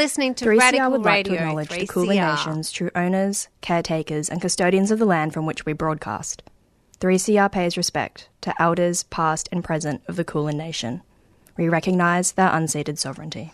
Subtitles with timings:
[0.00, 1.34] listening to 3CR Radical would like Radio.
[1.34, 1.88] to acknowledge the 3CR.
[1.88, 6.42] Kulin Nation's true owners, caretakers, and custodians of the land from which we broadcast.
[7.00, 11.02] 3CR pays respect to elders past and present of the Kulin Nation.
[11.58, 13.52] We recognise their unceded sovereignty.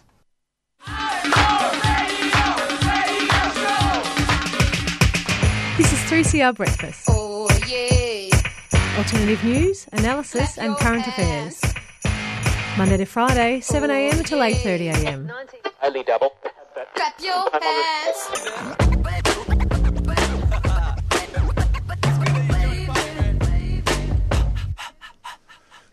[5.76, 7.06] This is 3CR Breakfast.
[7.08, 8.30] Oh, yeah.
[8.96, 11.60] Alternative news, analysis, and current affairs.
[12.78, 15.32] Monday to Friday, 7am till 8.30am.
[15.82, 16.36] Only double.
[16.94, 18.28] Clap your hands.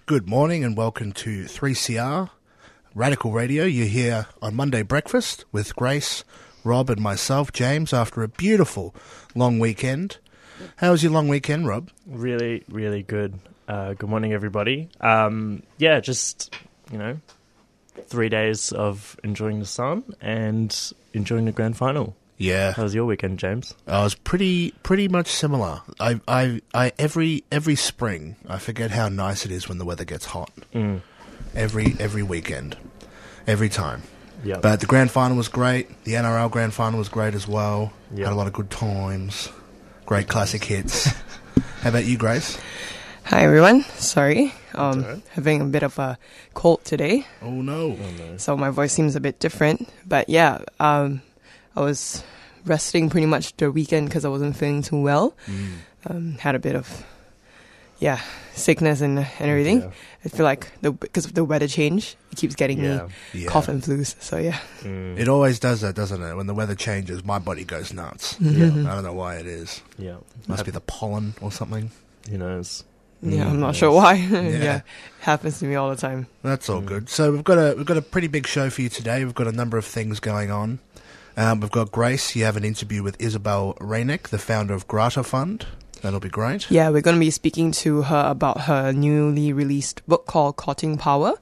[0.05, 2.29] Good morning and welcome to 3CR
[2.93, 3.63] Radical Radio.
[3.63, 6.25] You're here on Monday Breakfast with Grace,
[6.65, 8.93] Rob, and myself, James, after a beautiful
[9.35, 10.17] long weekend.
[10.75, 11.89] How was your long weekend, Rob?
[12.05, 13.39] Really, really good.
[13.69, 14.89] Uh, good morning, everybody.
[14.99, 16.53] Um, yeah, just
[16.93, 17.19] you know,
[18.07, 22.15] three days of enjoying the sun and enjoying the grand final.
[22.37, 23.73] Yeah, How was your weekend, James?
[23.87, 25.81] I was pretty pretty much similar.
[25.99, 30.03] I I, I every every spring I forget how nice it is when the weather
[30.03, 30.51] gets hot.
[30.73, 31.01] Mm.
[31.55, 32.75] Every every weekend,
[33.45, 34.01] every time.
[34.43, 36.03] Yeah, But the grand final was great.
[36.03, 37.93] The NRL grand final was great as well.
[38.13, 38.25] Yeah.
[38.25, 39.47] Had a lot of good times.
[40.05, 41.05] Great classic hits.
[41.81, 42.57] How about you, Grace?
[43.25, 43.83] Hi everyone.
[43.97, 45.21] Sorry, um, alright.
[45.31, 46.17] having a bit of a
[46.53, 47.97] cold today, Oh no.
[48.37, 49.87] so my voice seems a bit different.
[50.05, 51.21] But yeah, um,
[51.75, 52.23] I was
[52.65, 55.35] resting pretty much the weekend because I wasn't feeling too well.
[55.47, 55.71] Mm.
[56.09, 57.05] Um, had a bit of
[57.99, 58.19] yeah
[58.55, 59.81] sickness and and everything.
[59.81, 59.91] Yeah.
[60.25, 63.07] I feel like the because of the weather change, it keeps getting Yeah.
[63.33, 63.47] me Yeah.
[63.47, 64.15] cough and flus.
[64.21, 65.17] So yeah, Mm.
[65.17, 66.35] It always does that, doesn't it?
[66.35, 68.35] When the weather changes, my body goes nuts.
[68.41, 68.67] Yeah.
[68.67, 69.81] I don't know why it is.
[69.97, 70.17] yeah.
[70.47, 71.89] Must be the pollen or something.
[72.29, 72.83] Who knows?
[73.23, 73.47] Yeah.
[73.49, 74.13] I'm not Mm, sure why.
[74.31, 74.41] Yeah.
[74.49, 74.81] yeah.
[75.21, 76.27] happens to me all the time.
[76.43, 76.85] That's all Mm.
[76.85, 77.09] good.
[77.09, 79.23] So we've got a we've got a pretty big show for you today.
[79.23, 80.79] We've got a number of things going on.
[81.37, 82.35] Um, we've got Grace.
[82.35, 85.65] You have an interview with Isabelle Reinecke, the founder of Grata Fund.
[86.01, 86.69] That'll be great.
[86.69, 90.97] Yeah, we're going to be speaking to her about her newly released book called Cutting
[90.97, 91.33] Power.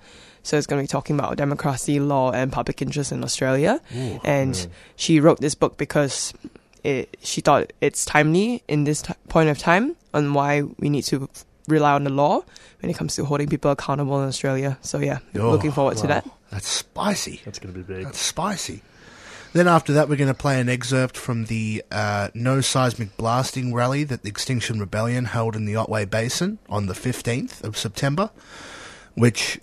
[0.43, 3.81] So it's going to be talking about democracy, law, and public interest in Australia.
[4.23, 4.67] and Mm.
[4.95, 6.33] she wrote this book because
[6.83, 11.03] it, she thought it's timely in this t- point of time on why we need
[11.05, 11.27] to
[11.71, 12.43] rely on the law
[12.81, 14.77] when it comes to holding people accountable in Australia.
[14.81, 16.29] So yeah, Oh, looking forward to that.
[16.51, 17.41] That's spicy.
[17.45, 18.05] That's gonna be big.
[18.05, 18.81] That's spicy.
[19.53, 23.73] Then after that, we're going to play an excerpt from the uh, No Seismic Blasting
[23.73, 28.31] rally that the Extinction Rebellion held in the Otway Basin on the 15th of September,
[29.15, 29.59] which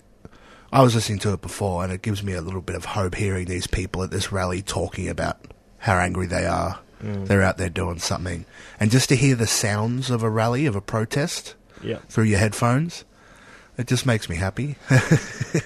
[0.71, 3.15] I was listening to it before, and it gives me a little bit of hope
[3.15, 5.39] hearing these people at this rally talking about
[5.79, 6.79] how angry they are.
[7.01, 7.25] Mm.
[7.25, 8.45] They're out there doing something.
[8.79, 11.97] And just to hear the sounds of a rally, of a protest, Yeah.
[12.09, 13.05] through your headphones.
[13.77, 14.75] It just makes me happy.
[14.89, 15.61] so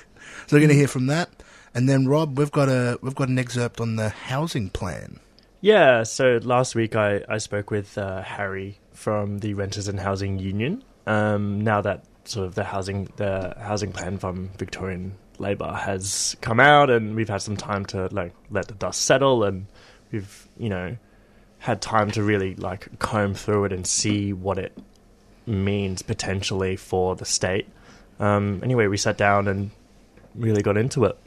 [0.52, 1.30] we're going to hear from that,
[1.74, 5.20] and then Rob, we've got a we've got an excerpt on the housing plan.
[5.62, 10.38] Yeah, so last week I, I spoke with uh, Harry from the Renters and Housing
[10.38, 10.84] Union.
[11.08, 16.60] Um, now that sort of the housing the housing plan from Victorian Labor has come
[16.60, 19.66] out, and we've had some time to like let the dust settle, and
[20.12, 20.98] we've you know
[21.60, 24.78] had time to really like comb through it and see what it
[25.46, 27.68] means potentially for the state.
[28.20, 29.72] Um, anyway, we sat down and
[30.36, 31.18] really got into it.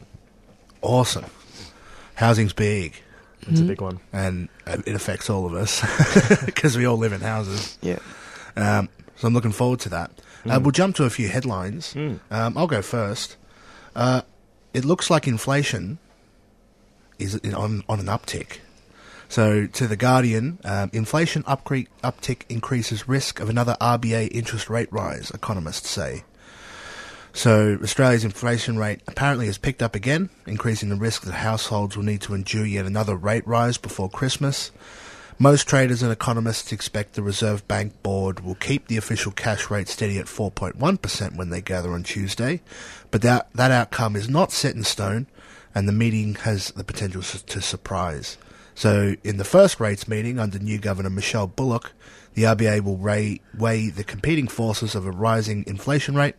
[0.83, 1.25] Awesome.
[2.15, 2.95] Housing's big,
[3.43, 4.01] It's a big one.
[4.13, 5.83] and uh, it affects all of us
[6.47, 7.79] because we all live in houses.
[7.83, 7.99] Yeah.
[8.57, 10.11] Um, so I'm looking forward to that.
[10.49, 11.93] Uh, we'll jump to a few headlines.
[11.95, 12.21] Mm.
[12.31, 13.37] Um, I'll go first.
[13.97, 14.23] Uh,
[14.73, 15.99] it looks like inflation
[17.19, 18.59] is on, on an uptick.
[19.29, 24.91] So, to the Guardian, um, inflation upcre- uptick increases risk of another RBA interest rate
[24.93, 26.25] rise, economists say.
[27.33, 32.05] So, Australia's inflation rate apparently has picked up again, increasing the risk that households will
[32.05, 34.71] need to endure yet another rate rise before Christmas.
[35.39, 39.89] Most traders and economists expect the Reserve Bank Board will keep the official cash rate
[39.89, 42.63] steady at 4.1% when they gather on Tuesday,
[43.11, 45.27] but that, that outcome is not set in stone,
[45.75, 48.39] and the meeting has the potential to surprise.
[48.77, 51.93] So, in the first rates meeting under new Governor Michelle Bullock,
[52.35, 56.35] the RBA will weigh, weigh the competing forces of a rising inflation rate,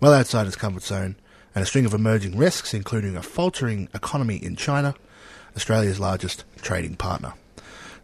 [0.00, 1.16] well outside its comfort zone,
[1.52, 4.94] and a string of emerging risks, including a faltering economy in China,
[5.56, 7.34] Australia's largest trading partner.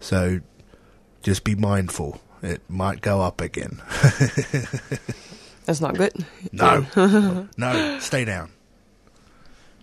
[0.00, 0.40] So
[1.22, 2.20] just be mindful.
[2.43, 3.81] It might go up again.
[5.64, 6.26] That's not good.
[6.50, 6.87] No.
[7.56, 7.99] no.
[8.00, 8.50] Stay down.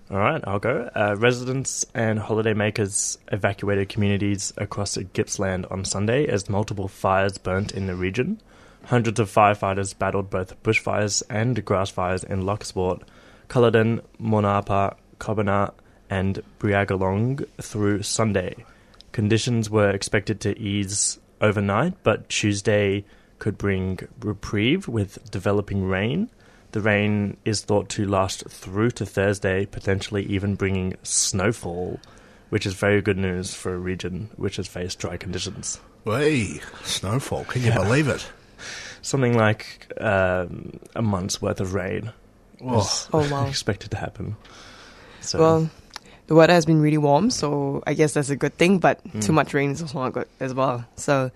[0.09, 0.89] All right, I'll go.
[0.95, 7.87] Uh, residents and holidaymakers evacuated communities across Gippsland on Sunday as multiple fires burnt in
[7.87, 8.39] the region.
[8.85, 13.03] Hundreds of firefighters battled both bushfires and grass fires in Loch Sport,
[13.49, 15.73] Culloden, Monapa, Kobana,
[16.09, 18.55] and Briagolong through Sunday.
[19.11, 23.03] Conditions were expected to ease overnight, but Tuesday
[23.39, 26.29] could bring reprieve with developing rain.
[26.77, 31.99] The rain is thought to last through to Thursday, potentially even bringing snowfall,
[32.51, 35.79] which is very good news for a region which has faced dry conditions.
[36.05, 37.45] Hey, snowfall.
[37.45, 37.79] Can you Yeah.
[37.83, 38.29] believe it?
[39.01, 42.13] Something like um, a month's worth of rain
[42.63, 43.47] Oh, is Oh, wow.
[43.49, 44.35] expected to happen.
[45.21, 45.69] So, Well,
[46.27, 48.77] the weather has been really warm, so I guess that's a good thing.
[48.77, 49.23] But Mm.
[49.25, 50.85] too much rain is also not good as well.
[50.95, 51.31] So,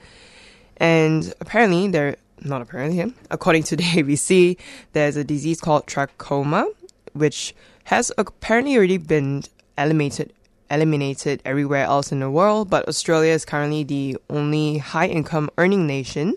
[0.78, 4.58] and apparently there, not apparently, according to the ABC,
[4.94, 6.66] there's a disease called trachoma,
[7.14, 7.56] which
[7.86, 9.44] has apparently already been
[9.78, 10.34] eliminated
[10.70, 12.70] eliminated everywhere else in the world.
[12.70, 16.36] But Australia is currently the only high income earning nation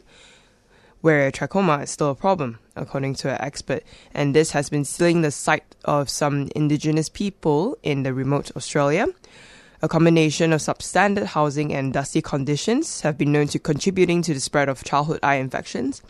[1.01, 3.83] where trachoma is still a problem, according to an expert.
[4.15, 9.07] And this has been stealing the sight of some indigenous people in the remote Australia.
[9.85, 14.41] A combination of substandard housing and dusty conditions have been known to contributing to the
[14.41, 16.01] spread of childhood eye infections,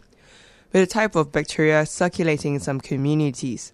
[0.72, 3.72] with a type of bacteria circulating in some communities.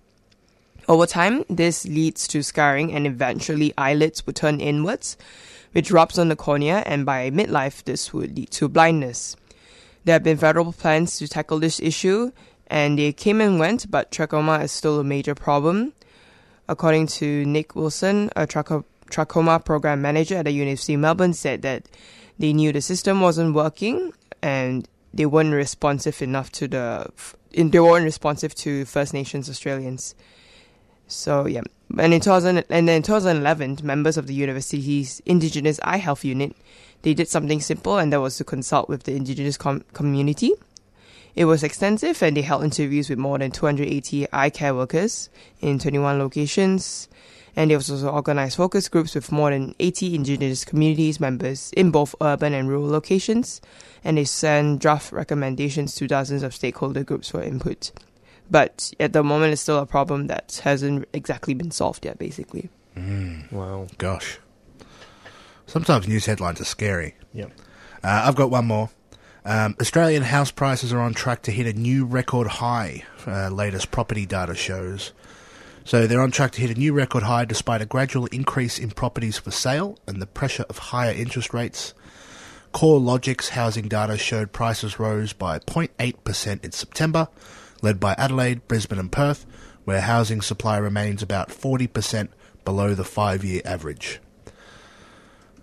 [0.88, 5.18] Over time, this leads to scarring and eventually eyelids would turn inwards,
[5.72, 9.36] which rubs on the cornea, and by midlife, this would lead to blindness.
[10.06, 12.32] There have been federal plans to tackle this issue,
[12.68, 15.92] and they came and went, but trachoma is still a major problem.
[16.70, 21.62] According to Nick Wilson, a tracho- trachoma program manager at the University of Melbourne, said
[21.62, 21.84] that
[22.38, 24.12] they knew the system wasn't working
[24.42, 27.10] and they weren't responsive enough to the
[27.52, 30.14] they weren't responsive to First Nations Australians.
[31.08, 31.62] So yeah,
[31.98, 36.54] and in 2000 and then in 2011, members of the university's Indigenous Eye Health Unit
[37.02, 40.52] they did something simple, and that was to consult with the Indigenous com- community.
[41.34, 45.30] It was extensive, and they held interviews with more than 280 eye care workers
[45.60, 47.08] in 21 locations.
[47.56, 52.14] And they also organized focus groups with more than 80 Indigenous communities members in both
[52.20, 53.60] urban and rural locations.
[54.04, 57.92] And they sent draft recommendations to dozens of stakeholder groups for input.
[58.50, 62.68] But at the moment, it's still a problem that hasn't exactly been solved yet, basically.
[63.52, 63.86] wow.
[63.98, 64.38] gosh.
[65.66, 67.14] Sometimes news headlines are scary.
[67.32, 67.52] Yep.
[68.02, 68.90] Uh, I've got one more.
[69.44, 73.90] Um, Australian house prices are on track to hit a new record high, uh, latest
[73.90, 75.12] property data shows.
[75.90, 78.92] So they're on track to hit a new record high despite a gradual increase in
[78.92, 81.94] properties for sale and the pressure of higher interest rates.
[82.72, 87.26] CoreLogic's housing data showed prices rose by 0.8% in September,
[87.82, 89.44] led by Adelaide, Brisbane, and Perth,
[89.82, 92.28] where housing supply remains about 40%
[92.64, 94.20] below the five year average.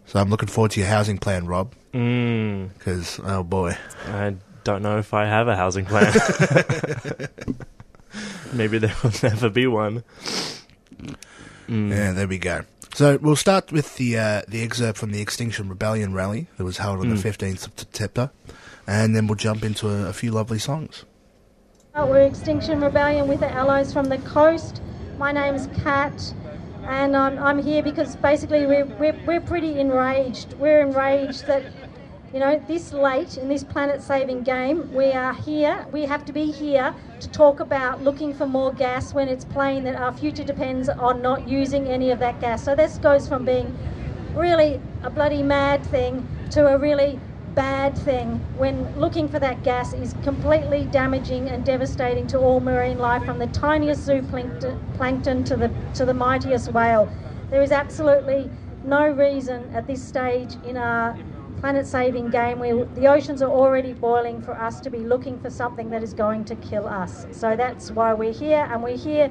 [0.07, 3.77] So I'm looking forward to your housing plan, Rob, Mm, because, oh boy.
[4.07, 4.35] I
[4.65, 6.13] don't know if I have a housing plan.
[8.53, 10.03] Maybe there will never be one.
[11.67, 11.89] Mm.
[11.89, 12.61] Yeah, there we go.
[12.93, 16.77] So we'll start with the uh, the excerpt from the Extinction Rebellion rally that was
[16.77, 17.21] held on Mm.
[17.21, 18.31] the 15th of September,
[18.87, 21.05] and then we'll jump into a, a few lovely songs.
[21.95, 24.81] We're Extinction Rebellion with the allies from the coast.
[25.17, 26.33] My name's Kat,
[26.85, 30.53] and I'm, I'm here because basically we're, we're, we're pretty enraged.
[30.53, 31.63] We're enraged that,
[32.33, 36.33] you know, this late in this planet saving game, we are here, we have to
[36.33, 40.43] be here to talk about looking for more gas when it's plain that our future
[40.43, 42.63] depends on not using any of that gas.
[42.63, 43.77] So this goes from being
[44.33, 47.17] really a bloody mad thing to a really
[47.55, 52.99] bad thing when looking for that gas is completely damaging and devastating to all marine
[52.99, 57.09] life from the tiniest zooplankton plankton to the to the mightiest whale.
[57.49, 58.51] There is absolutely
[58.83, 61.17] no reason at this stage in our
[61.59, 65.49] planet saving game where the oceans are already boiling for us to be looking for
[65.49, 67.25] something that is going to kill us.
[67.31, 69.29] So that's why we're here and we're here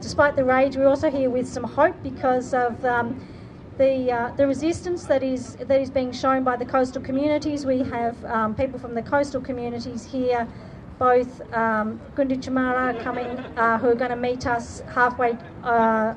[0.00, 3.20] despite the rage we're also here with some hope because of um,
[3.78, 7.64] the uh, the resistance that is that is being shown by the coastal communities.
[7.64, 10.46] We have um, people from the coastal communities here,
[10.98, 16.14] both um, Gunditjmara coming, uh, who are going to meet us halfway uh,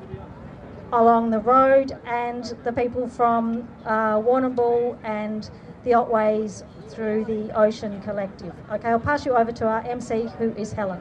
[0.92, 5.50] along the road, and the people from uh, Warrnambool and
[5.84, 8.52] the Otways through the Ocean Collective.
[8.70, 11.00] Okay, I'll pass you over to our MC, who is Helen.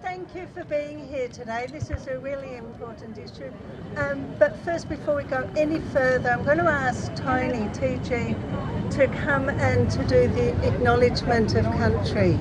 [0.00, 1.66] Thank you for being here today.
[1.70, 3.52] This is a really important issue.
[3.96, 9.06] Um, but first, before we go any further, I'm going to ask Tony, TG, to
[9.22, 12.38] come and to do the acknowledgement of country.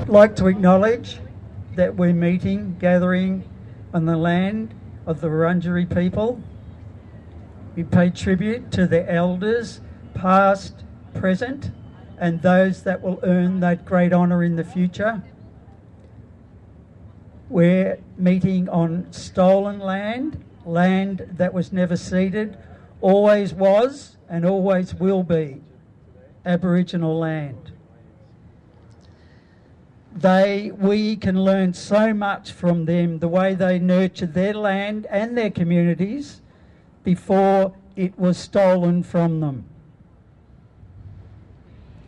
[0.00, 1.18] I'd like to acknowledge
[1.74, 3.44] that we're meeting, gathering
[3.92, 4.74] on the land
[5.06, 6.40] of the Wurundjeri people.
[7.74, 9.80] We pay tribute to the elders,
[10.14, 11.70] past, present,
[12.18, 15.22] and those that will earn that great honour in the future.
[17.48, 22.58] We're meeting on stolen land, land that was never ceded,
[23.00, 25.62] always was, and always will be
[26.44, 27.67] Aboriginal land.
[30.20, 35.38] They, we can learn so much from them, the way they nurtured their land and
[35.38, 36.40] their communities
[37.04, 39.64] before it was stolen from them.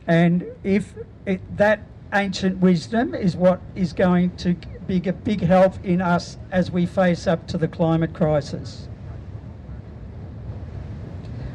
[0.08, 4.54] And if it, that ancient wisdom is what is going to
[4.88, 8.88] be a big help in us as we face up to the climate crisis.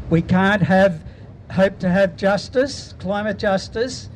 [0.10, 1.04] We can't have
[1.52, 4.10] hope to have justice, climate justice,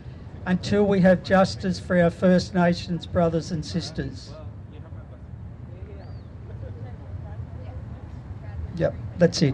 [0.49, 4.31] until we have justice for our First Nations brothers and sisters.
[8.75, 9.53] Yep, that's it.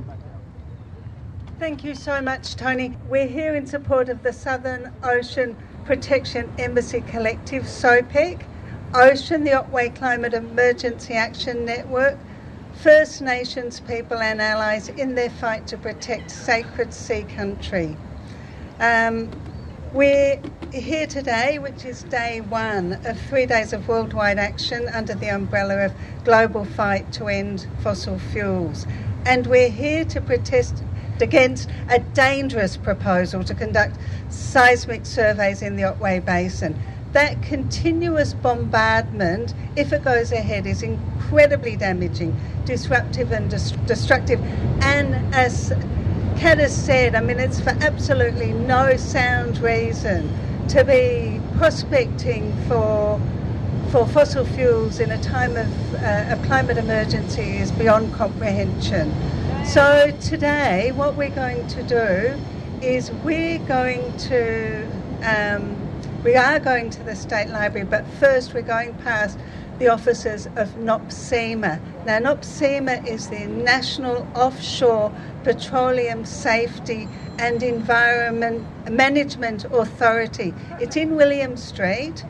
[1.59, 2.95] Thank you so much, Tony.
[3.09, 8.45] We're here in support of the Southern Ocean Protection Embassy Collective, SOPEC,
[8.93, 12.17] Ocean, the Otway Climate Emergency Action Network,
[12.81, 17.97] First Nations people and allies in their fight to protect sacred sea country.
[18.79, 19.29] Um,
[19.95, 20.41] we're
[20.73, 25.85] here today, which is day one of three days of worldwide action under the umbrella
[25.85, 25.93] of
[26.25, 28.85] global fight to end fossil fuels.
[29.25, 30.83] And we're here to protest
[31.21, 33.97] against a dangerous proposal to conduct
[34.27, 36.77] seismic surveys in the Otway Basin.
[37.13, 44.41] That continuous bombardment, if it goes ahead, is incredibly damaging, disruptive, and destructive.
[44.81, 45.71] And as
[46.37, 50.29] Kat said, I mean, it's for absolutely no sound reason
[50.67, 53.21] to be prospecting for
[53.89, 59.13] for fossil fuels in a time of, uh, of climate emergency is beyond comprehension.
[59.65, 62.37] So today, what we're going to do
[62.81, 64.85] is we're going to
[65.23, 65.77] um,
[66.23, 69.39] we are going to the state library, but first we're going past
[69.79, 72.05] the offices of NOPSEMA.
[72.05, 75.11] Now, NOPSEMA is the National Offshore
[75.43, 80.53] Petroleum Safety and Environment Management Authority.
[80.79, 82.23] It's in William Street,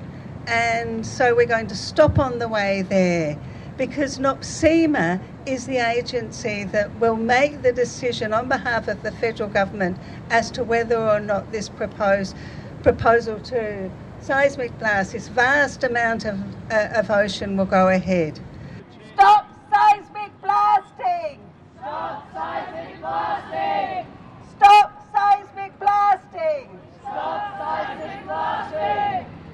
[0.48, 3.38] and so we're going to stop on the way there
[3.78, 9.50] because NOPSEMA is the agency that will make the decision on behalf of the federal
[9.50, 9.98] government
[10.30, 12.36] as to whether or not this proposed
[12.82, 13.92] proposal to
[14.25, 16.39] seismic blast, this vast amount of,
[16.72, 18.39] uh, of ocean will go ahead.
[19.13, 21.39] Stop seismic blasting!
[21.77, 24.08] Stop seismic blasting!
[24.58, 26.79] Stop seismic blasting!
[27.01, 29.45] Stop seismic blasting!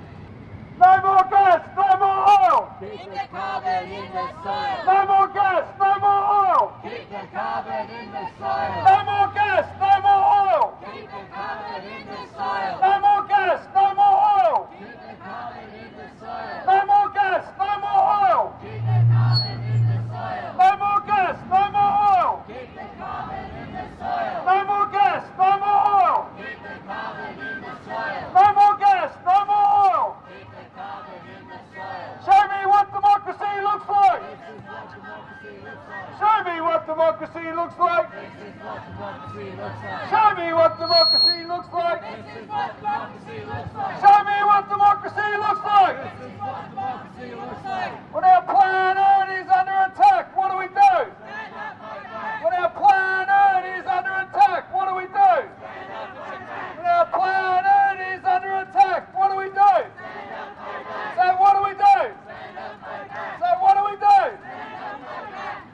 [0.82, 2.74] No more gas, no more oil!
[2.82, 4.82] Keep the carbon in the soil!
[4.90, 6.74] No more gas, no more oil!
[6.82, 8.82] Keep the carbon in the soil!
[8.90, 10.74] No more gas, no more oil!
[10.82, 12.82] Keep the carbon in the soil!
[12.82, 14.74] No more gas, no more oil!
[14.74, 16.66] Keep the carbon in the soil!
[16.66, 18.42] No more gas, no more oil!
[18.58, 20.50] Keep the carbon in the soil!
[20.58, 22.42] No more gas, no more oil!
[22.50, 24.50] Keep the carbon in the soil!
[24.50, 26.26] No more gas, no more oil!
[26.42, 28.34] Keep the carbon in the soil!
[28.34, 30.18] No more gas, no more oil!
[30.26, 32.10] Keep the carbon in the soil!
[32.26, 34.22] Show me what democracy looks like!
[34.22, 36.10] This is what democracy looks like!
[36.22, 38.12] Show me what democracy looks like!
[38.12, 40.12] This is what democracy looks like!
[40.12, 42.02] Show me what democracy looks like!
[42.04, 43.96] This is what democracy looks like!
[44.04, 45.98] Show me what democracy looks like!
[46.36, 47.96] What democracy looks like!
[48.12, 50.76] When our planet is under attack, what do we do?
[50.76, 52.44] Stand up, fight back!
[52.44, 55.32] When our planet is under attack, what do we do?
[55.48, 56.76] Stand up, fight back!
[56.76, 59.56] When our planet is under attack, what do we do?
[59.56, 61.16] Stand up, fight back!
[61.16, 61.96] So what do we do?
[62.04, 63.40] Stand up, fight back!
[63.40, 64.20] So what do we do?
[64.28, 65.72] Stand up, fight back!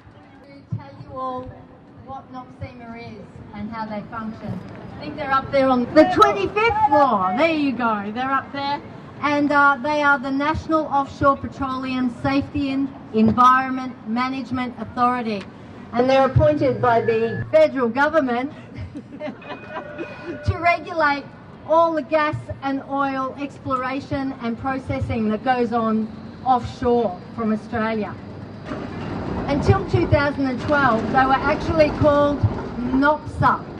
[0.47, 1.41] to tell you all
[2.05, 4.59] what NOPSEMA is and how they function.
[4.95, 7.33] I think they're up there on the 25th floor.
[7.37, 8.11] There you go.
[8.13, 8.81] They're up there.
[9.21, 15.41] And uh, they are the National Offshore Petroleum Safety and Environment Management Authority.
[15.93, 18.51] And they're appointed by the federal government
[19.19, 21.23] to regulate
[21.67, 26.07] all the gas and oil exploration and processing that goes on
[26.45, 28.13] offshore from Australia.
[29.47, 32.39] Until 2012, they were actually called
[32.77, 33.76] NOPSA.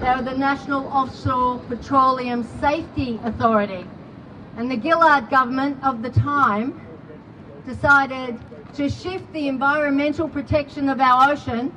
[0.00, 3.86] They were the National Offshore Petroleum Safety Authority.
[4.58, 6.78] And the Gillard government of the time
[7.66, 8.38] decided
[8.74, 11.74] to shift the environmental protection of our ocean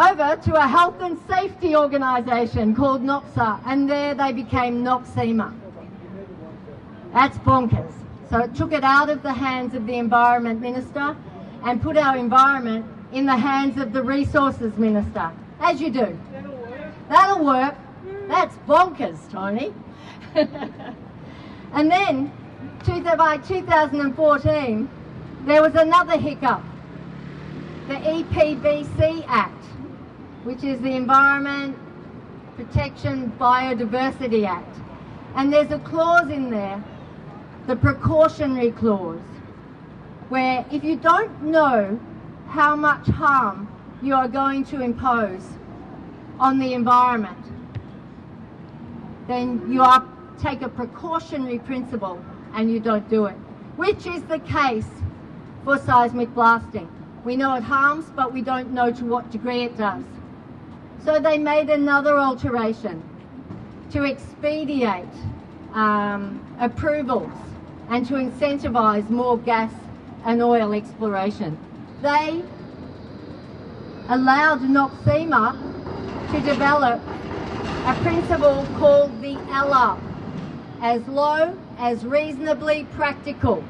[0.00, 5.54] over to a health and safety organisation called NOPSA, and there they became NOPSEMA.
[7.12, 7.92] That's bonkers.
[8.30, 11.14] So it took it out of the hands of the Environment Minister
[11.64, 15.30] and put our environment in the hands of the Resources Minister,
[15.60, 16.18] as you do.
[17.08, 17.74] That'll work.
[18.28, 19.72] That's bonkers, Tony.
[20.34, 22.32] and then
[23.16, 24.88] by 2014,
[25.44, 26.62] there was another hiccup.
[27.88, 29.64] The EPBC Act,
[30.44, 31.76] which is the Environment
[32.56, 34.76] Protection Biodiversity Act.
[35.34, 36.82] And there's a clause in there,
[37.66, 39.20] the precautionary clause,
[40.28, 41.98] where if you don't know
[42.48, 43.68] how much harm
[44.02, 45.57] you are going to impose
[46.40, 47.38] on the environment,
[49.26, 50.06] then you are,
[50.40, 52.22] take a precautionary principle
[52.54, 53.36] and you don't do it,
[53.76, 54.88] which is the case
[55.64, 56.88] for seismic blasting.
[57.24, 60.04] We know it harms, but we don't know to what degree it does.
[61.04, 63.02] So they made another alteration
[63.90, 65.06] to expedite
[65.72, 67.32] um, approvals
[67.90, 69.72] and to incentivise more gas
[70.24, 71.58] and oil exploration.
[72.02, 72.42] They
[74.08, 75.77] allowed NOPSEMA
[76.32, 77.00] to develop
[77.86, 79.98] a principle called the ALAR,
[80.82, 83.62] as low as reasonably practical,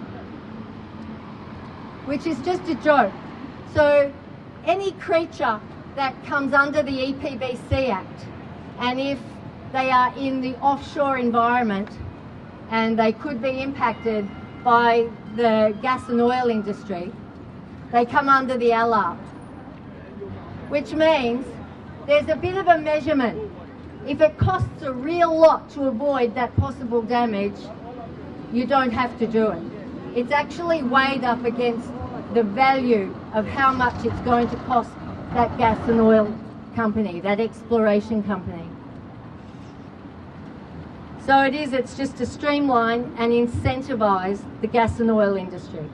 [2.06, 3.12] which is just a joke.
[3.74, 4.12] So
[4.64, 5.60] any creature
[5.94, 8.26] that comes under the EPBC Act,
[8.80, 9.20] and if
[9.72, 11.90] they are in the offshore environment
[12.70, 14.28] and they could be impacted
[14.64, 17.12] by the gas and oil industry,
[17.92, 19.14] they come under the ALAR,
[20.70, 21.46] which means
[22.08, 23.52] there's a bit of a measurement.
[24.06, 27.60] If it costs a real lot to avoid that possible damage,
[28.50, 29.62] you don't have to do it.
[30.16, 31.86] It's actually weighed up against
[32.32, 34.90] the value of how much it's going to cost
[35.34, 36.34] that gas and oil
[36.74, 38.66] company, that exploration company.
[41.26, 45.84] So it is, it's just to streamline and incentivise the gas and oil industry.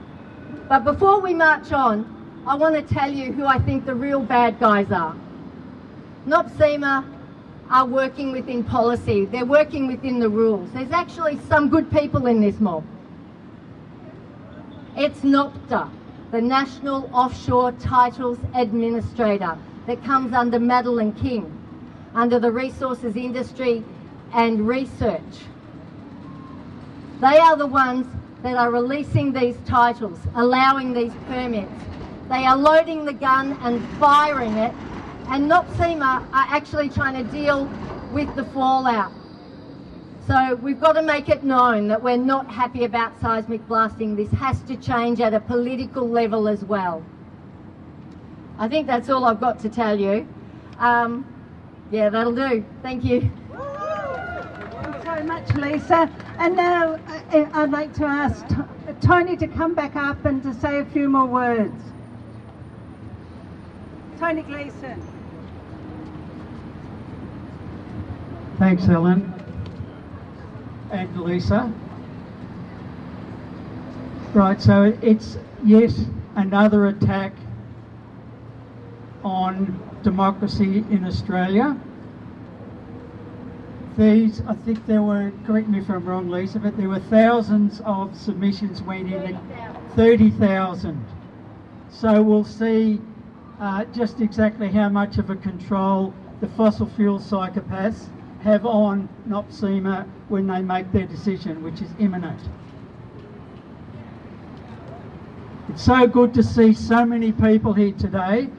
[0.69, 4.21] But before we march on, I want to tell you who I think the real
[4.21, 5.13] bad guys are.
[6.25, 7.05] NOPSEMA
[7.69, 9.25] are working within policy.
[9.25, 10.71] They're working within the rules.
[10.71, 12.83] There's actually some good people in this mob.
[14.97, 15.89] It's NOPTA,
[16.31, 21.51] the National Offshore Titles Administrator, that comes under Madeleine King,
[22.15, 23.83] under the Resources Industry
[24.33, 25.21] and Research.
[27.21, 28.07] They are the ones
[28.41, 31.71] that are releasing these titles, allowing these permits.
[32.29, 34.73] They are loading the gun and firing it
[35.29, 37.65] and not NOPSEMA are actually trying to deal
[38.13, 39.11] with the fallout.
[40.27, 44.15] So we've got to make it known that we're not happy about seismic blasting.
[44.15, 47.03] This has to change at a political level as well.
[48.57, 50.27] I think that's all I've got to tell you.
[50.79, 51.25] Um,
[51.91, 52.65] yeah, that'll do.
[52.81, 53.29] Thank you.
[53.51, 56.09] Thanks so much, Lisa.
[56.39, 58.45] And now uh, I'd like to ask
[59.01, 61.81] Tony to come back up and to say a few more words.
[64.19, 65.14] Tony Gleeson.
[68.57, 69.33] Thanks, Helen
[70.89, 71.73] and Lisa.
[74.33, 75.91] Right, so it's yet
[76.37, 77.33] another attack
[79.25, 81.77] on democracy in Australia.
[83.97, 87.81] These, I think there were, correct me if I'm wrong, Lisa, but there were thousands
[87.83, 89.37] of submissions went in,
[89.97, 91.05] 30,000.
[91.89, 93.01] So we'll see
[93.59, 98.07] uh, just exactly how much of a control the fossil fuel psychopaths
[98.45, 102.39] have on NOPSEMA when they make their decision, which is imminent.
[105.69, 108.49] It's so good to see so many people here today,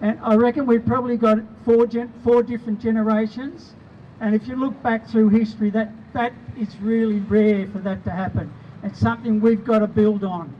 [0.00, 1.86] and I reckon we've probably got four,
[2.24, 3.74] four different generations.
[4.20, 8.10] And if you look back through history, that, that is really rare for that to
[8.10, 8.50] happen.
[8.82, 10.54] It's something we've got to build on.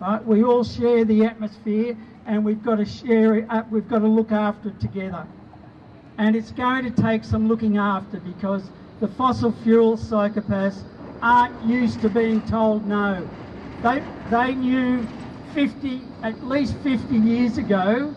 [0.00, 0.24] Right?
[0.26, 3.70] We all share the atmosphere, and we've got to share it up.
[3.70, 5.24] We've got to look after it together
[6.18, 8.62] and it's going to take some looking after because
[9.00, 10.82] the fossil fuel psychopaths
[11.22, 13.28] aren't used to being told no.
[13.82, 15.06] They, they knew
[15.54, 18.14] 50, at least 50 years ago,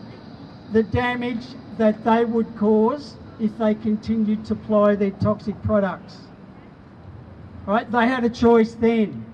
[0.72, 1.44] the damage
[1.78, 6.16] that they would cause if they continued to ply their toxic products.
[7.66, 7.90] Right?
[7.90, 9.24] They had a choice then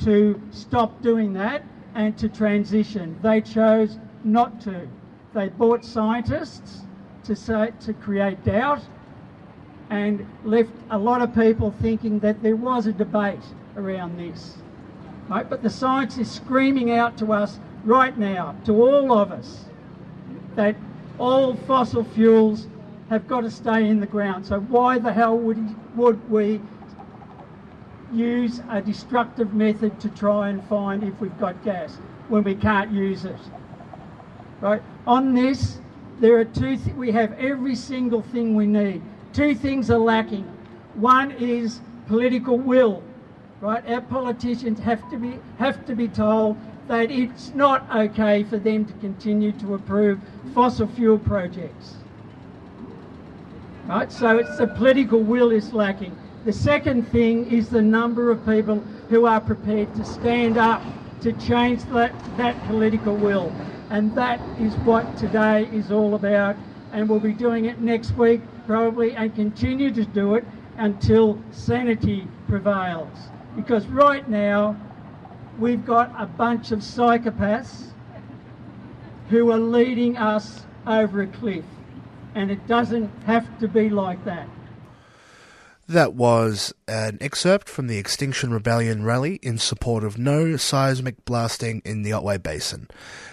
[0.00, 1.64] to stop doing that
[1.96, 3.18] and to transition.
[3.22, 4.88] They chose not to.
[5.32, 6.83] They bought scientists
[7.24, 8.82] to, say, to create doubt
[9.90, 13.44] and left a lot of people thinking that there was a debate
[13.76, 14.56] around this.
[15.28, 15.48] Right?
[15.48, 19.64] But the science is screaming out to us right now, to all of us,
[20.56, 20.76] that
[21.18, 22.66] all fossil fuels
[23.10, 24.46] have got to stay in the ground.
[24.46, 26.60] So why the hell would, would we
[28.12, 31.94] use a destructive method to try and find if we've got gas
[32.28, 33.36] when we can't use it?
[34.60, 34.82] Right?
[35.06, 35.78] On this,
[36.20, 39.02] there are two, th- we have every single thing we need.
[39.32, 40.44] Two things are lacking.
[40.94, 43.02] One is political will,
[43.60, 43.86] right?
[43.88, 48.84] Our politicians have to be have to be told that it's not okay for them
[48.84, 50.20] to continue to approve
[50.54, 51.96] fossil fuel projects.
[53.86, 54.10] Right?
[54.12, 56.16] So it's the political will is lacking.
[56.44, 60.82] The second thing is the number of people who are prepared to stand up
[61.22, 63.52] to change that, that political will.
[63.94, 66.56] And that is what today is all about.
[66.92, 70.44] And we'll be doing it next week, probably, and continue to do it
[70.78, 73.16] until sanity prevails.
[73.54, 74.76] Because right now,
[75.60, 77.92] we've got a bunch of psychopaths
[79.30, 81.64] who are leading us over a cliff.
[82.34, 84.48] And it doesn't have to be like that.
[85.86, 91.82] That was an excerpt from the Extinction Rebellion rally in support of no seismic blasting
[91.84, 92.88] in the Otway Basin.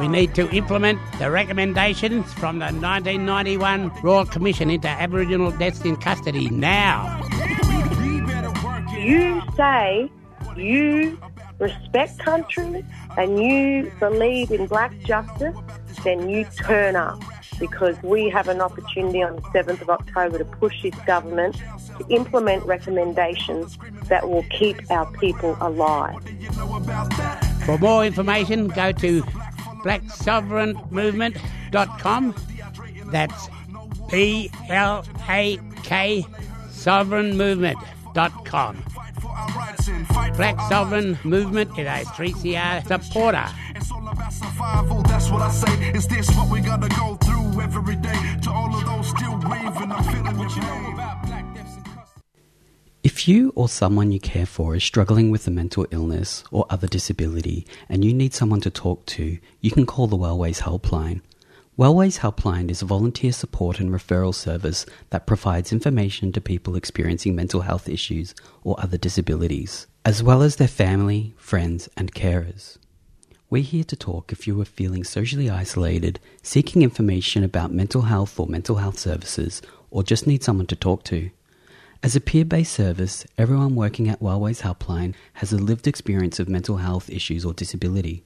[0.00, 5.96] We need to implement the recommendations from the 1991 Royal Commission into Aboriginal deaths in
[5.96, 7.20] custody now.
[8.98, 10.10] you say
[10.56, 11.18] you
[11.60, 12.84] respect country
[13.16, 15.56] and you believe in black justice,
[16.02, 17.22] then you turn up
[17.58, 21.62] because we have an opportunity on the 7th of October to push this government
[21.98, 26.20] to implement recommendations that will keep our people alive.
[27.64, 29.22] For more information, go to
[29.82, 32.34] blacksovereignmovement.com.
[33.06, 33.48] That's
[34.10, 36.26] B L A K
[36.70, 38.84] sovereignmovement.com.
[40.36, 43.46] Black Sovereign Movement is a 3CR supporter.
[44.44, 45.02] Survival.
[45.02, 45.92] That's what I say.
[45.92, 48.22] Is this what we gotta go through every day?
[48.42, 51.44] To all of those still grieving, I'm feeling what you know about black
[53.02, 56.86] If you or someone you care for is struggling with a mental illness or other
[56.86, 61.20] disability and you need someone to talk to, you can call the Wellways Helpline.
[61.76, 67.34] Wellways Helpline is a volunteer support and referral service that provides information to people experiencing
[67.34, 72.78] mental health issues or other disabilities, as well as their family, friends, and carers.
[73.54, 78.40] We're here to talk if you are feeling socially isolated, seeking information about mental health
[78.40, 79.62] or mental health services,
[79.92, 81.30] or just need someone to talk to.
[82.02, 86.48] As a peer based service, everyone working at Wellways Helpline has a lived experience of
[86.48, 88.24] mental health issues or disability.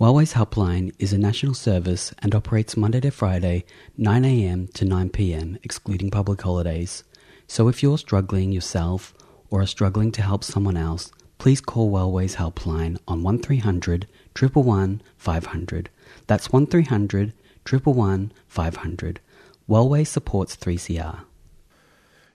[0.00, 3.66] Wellways Helpline is a national service and operates Monday to Friday,
[3.98, 7.04] 9am to 9pm, excluding public holidays.
[7.46, 9.12] So if you're struggling yourself
[9.50, 14.06] or are struggling to help someone else, please call Wellways Helpline on 1300
[14.38, 15.90] 111 500.
[16.26, 17.32] That's 1300
[17.70, 19.20] 111 500.
[19.68, 21.20] Wellways supports 3CR.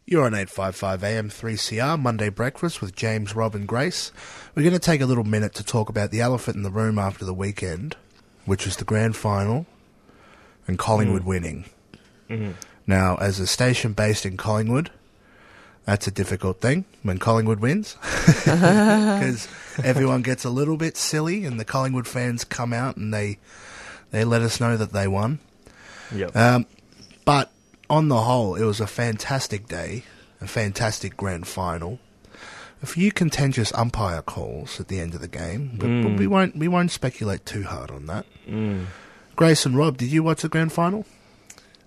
[0.05, 4.13] You're on 855 AM 3CR, Monday Breakfast with James, Rob, and Grace.
[4.55, 6.97] We're going to take a little minute to talk about the elephant in the room
[6.97, 7.97] after the weekend,
[8.45, 9.65] which was the grand final
[10.65, 11.25] and Collingwood Mm.
[11.25, 11.65] winning.
[12.29, 12.53] Mhm.
[12.85, 14.91] Now, as a station based in Collingwood,
[15.87, 17.95] that's a difficult thing when Collingwood wins
[18.45, 19.47] because
[19.83, 23.39] everyone gets a little bit silly, and the Collingwood fans come out and they
[24.11, 25.39] they let us know that they won.
[26.13, 26.35] Yep.
[26.35, 26.65] Um,
[27.25, 27.51] but
[27.89, 30.03] on the whole, it was a fantastic day,
[30.39, 31.99] a fantastic grand final.
[32.83, 36.17] A few contentious umpire calls at the end of the game, but, but Mm.
[36.19, 38.25] we won't we won't speculate too hard on that.
[38.47, 38.85] Mm.
[39.35, 41.05] Grace and Rob, did you watch the grand final?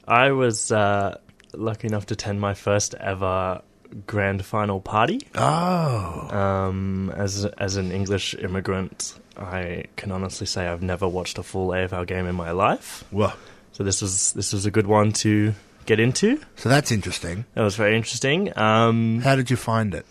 [0.08, 1.18] I was uh,
[1.54, 3.62] lucky enough to attend my first ever
[4.07, 5.20] grand final party.
[5.35, 6.29] Oh.
[6.37, 11.68] Um, as as an English immigrant, I can honestly say I've never watched a full
[11.68, 13.05] AFL game in my life.
[13.11, 13.33] Whoa.
[13.72, 15.55] So this was this was a good one to
[15.87, 16.40] get into.
[16.57, 17.44] So that's interesting.
[17.55, 18.57] That was very interesting.
[18.57, 20.07] Um, How did you find it?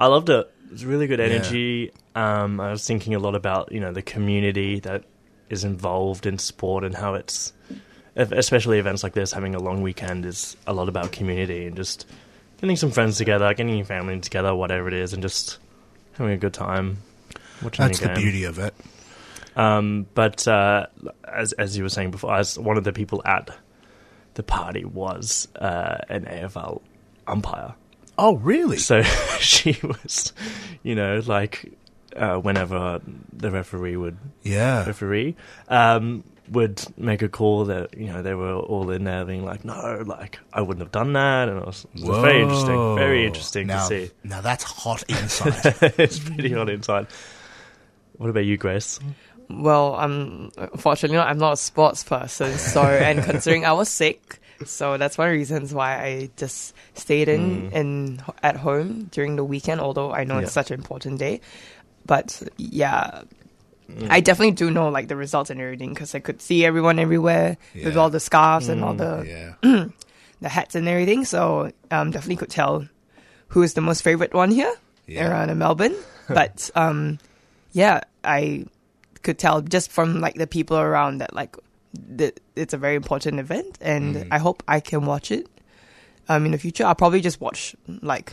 [0.00, 0.50] I loved it.
[0.66, 1.26] It was really good Yeah.
[1.26, 1.92] energy.
[2.14, 5.04] Um, I was thinking a lot about you know the community that
[5.50, 7.52] is involved in sport and how it's
[8.16, 12.06] especially events like this, having a long weekend is a lot about community and just
[12.64, 15.58] getting some friends together, getting your family together, whatever it is, and just
[16.14, 16.96] having a good time.
[17.62, 18.74] Watching That's the beauty of it.
[19.54, 20.86] Um, but uh,
[21.30, 23.50] as as you were saying before, as one of the people at
[24.32, 26.80] the party was uh, an AFL
[27.26, 27.74] umpire.
[28.16, 28.78] Oh, really?
[28.78, 29.02] So
[29.38, 30.32] she was,
[30.82, 31.70] you know, like
[32.16, 33.00] uh, whenever
[33.32, 34.86] the referee would Yeah.
[34.86, 35.36] referee
[35.68, 39.64] um, would make a call that you know they were all in there being like,
[39.64, 43.26] no, like I wouldn't have done that, and it was, it was very interesting, very
[43.26, 44.10] interesting now, to see.
[44.24, 45.76] Now that's hot inside.
[45.98, 47.06] it's pretty hot inside.
[48.18, 49.00] What about you, Grace?
[49.48, 54.38] Well, I'm unfortunately not, I'm not a sports person, so and considering I was sick,
[54.64, 57.72] so that's one of the reasons why I just stayed in Mm.
[57.72, 59.80] in at home during the weekend.
[59.80, 60.44] Although I know Yeah.
[60.44, 61.40] it's such an important day,
[62.06, 63.22] but yeah.
[63.90, 64.06] Mm.
[64.10, 67.56] I definitely do know like the results and everything because I could see everyone everywhere
[67.74, 68.98] with all the scarves and all Mm.
[69.62, 69.92] the
[70.40, 71.24] the hats and everything.
[71.24, 72.88] So um, definitely could tell
[73.48, 74.72] who is the most favorite one here
[75.06, 75.28] Yeah.
[75.30, 75.94] around in Melbourne.
[76.28, 77.18] but um,
[77.72, 78.64] yeah, I
[79.22, 81.56] could tell just from like the people around that like
[82.16, 84.28] that it's a very important event, and Mm.
[84.32, 85.46] I hope I can watch it.
[86.28, 88.32] Um, in the future, I'll probably just watch like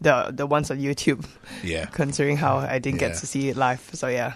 [0.00, 1.24] the the ones on YouTube.
[1.62, 1.86] Yeah.
[1.92, 3.08] considering how I didn't Yeah.
[3.08, 3.80] get to see it live.
[3.92, 4.34] So yeah.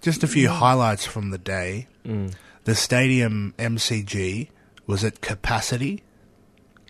[0.00, 1.86] Just a few highlights from the day.
[2.06, 2.32] Mm.
[2.64, 4.48] The stadium MCG
[4.86, 6.02] was at capacity,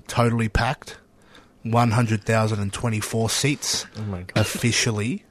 [0.06, 0.98] totally packed,
[1.64, 4.32] 100,024 seats Oh my god!
[4.36, 5.24] officially.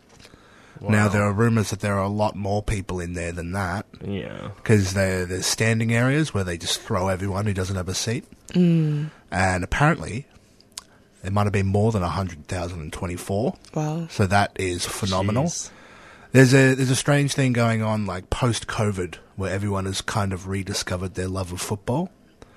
[0.81, 3.85] Now, there are rumours that there are a lot more people in there than that
[4.01, 4.51] Yeah.
[4.55, 8.23] because there's standing areas where they just throw everyone who doesn't have a seat.
[8.53, 9.09] Mm.
[9.29, 10.25] And apparently,
[11.21, 13.57] there might have been more than 100,024.
[13.73, 14.07] Wow.
[14.09, 15.45] So that is phenomenal.
[15.45, 15.71] Jeez.
[16.31, 20.31] There's a there's a strange thing going on like post COVID where everyone has kind
[20.31, 22.11] of rediscovered their love of football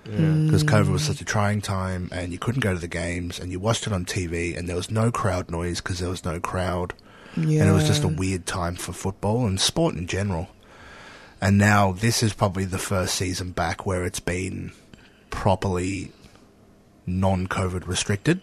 [0.05, 1.07] because COVID was mm.
[1.07, 3.93] such a trying time and you couldn't go to the games and you watched it
[3.93, 6.93] on TV and there was no crowd noise because there was no crowd
[7.37, 7.61] Yeah.
[7.63, 10.49] and it was just a weird time for football and sport in general.
[11.41, 14.73] And now this is probably the first season back where it's been
[15.31, 16.13] properly
[17.07, 18.41] non-COVID restricted.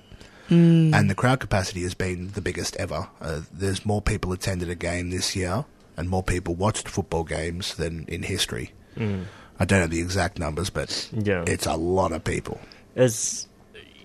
[0.49, 0.93] Mm.
[0.93, 3.07] And the crowd capacity has been the biggest ever.
[3.21, 7.75] Uh, there's more people attended a game this year, and more people watched football games
[7.75, 8.71] than in history.
[8.97, 9.25] Mm.
[9.59, 11.43] I don't know the exact numbers, but Yeah.
[11.47, 12.59] it's a lot of people.
[12.95, 13.47] As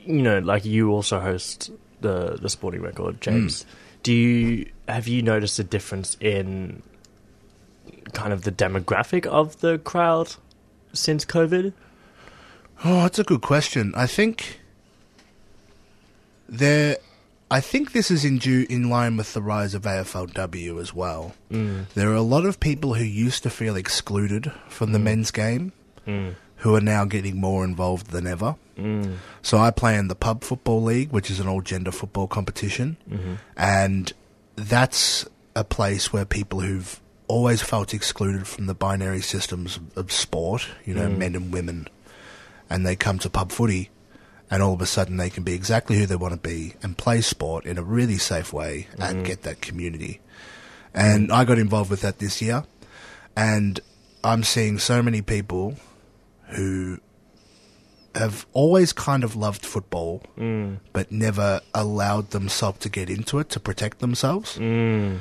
[0.04, 3.64] you know, like you also host the the Sporting Record, James.
[4.02, 6.82] Do you have you noticed a difference in
[8.12, 10.34] kind of the demographic of the crowd
[10.92, 11.72] since COVID?
[12.84, 13.92] Oh, that's a good question.
[13.96, 14.60] I think
[16.48, 16.98] there.
[17.50, 21.34] I think this is in due in line with the rise of AFLW as well.
[21.50, 21.86] Mm.
[21.94, 25.72] There are a lot of people who used to feel excluded from the men's game
[26.06, 26.34] Mm.
[26.56, 28.56] who are now getting more involved than ever.
[28.78, 29.16] Mm.
[29.42, 32.96] So I play in the Pub Football League, which is an all gender football competition.
[33.08, 33.38] Mhm.
[33.56, 34.12] And
[34.56, 40.66] that's a place where people who've always felt excluded from the binary systems of sport,
[40.84, 41.18] you know, Mm.
[41.18, 41.88] men and women,
[42.68, 43.90] and they come to pub footy,
[44.50, 46.96] and all of a sudden they can be exactly who they want to be and
[46.98, 49.24] play sport in a really safe way and Mhm.
[49.24, 50.20] get that community.
[50.94, 52.64] And I got involved with that this year,
[53.36, 53.80] and
[54.22, 55.76] I'm seeing so many people
[56.50, 56.98] who
[58.14, 60.78] have always kind of loved football, Mm.
[60.92, 64.56] but never allowed themselves to get into it to protect themselves.
[64.56, 65.18] Mm.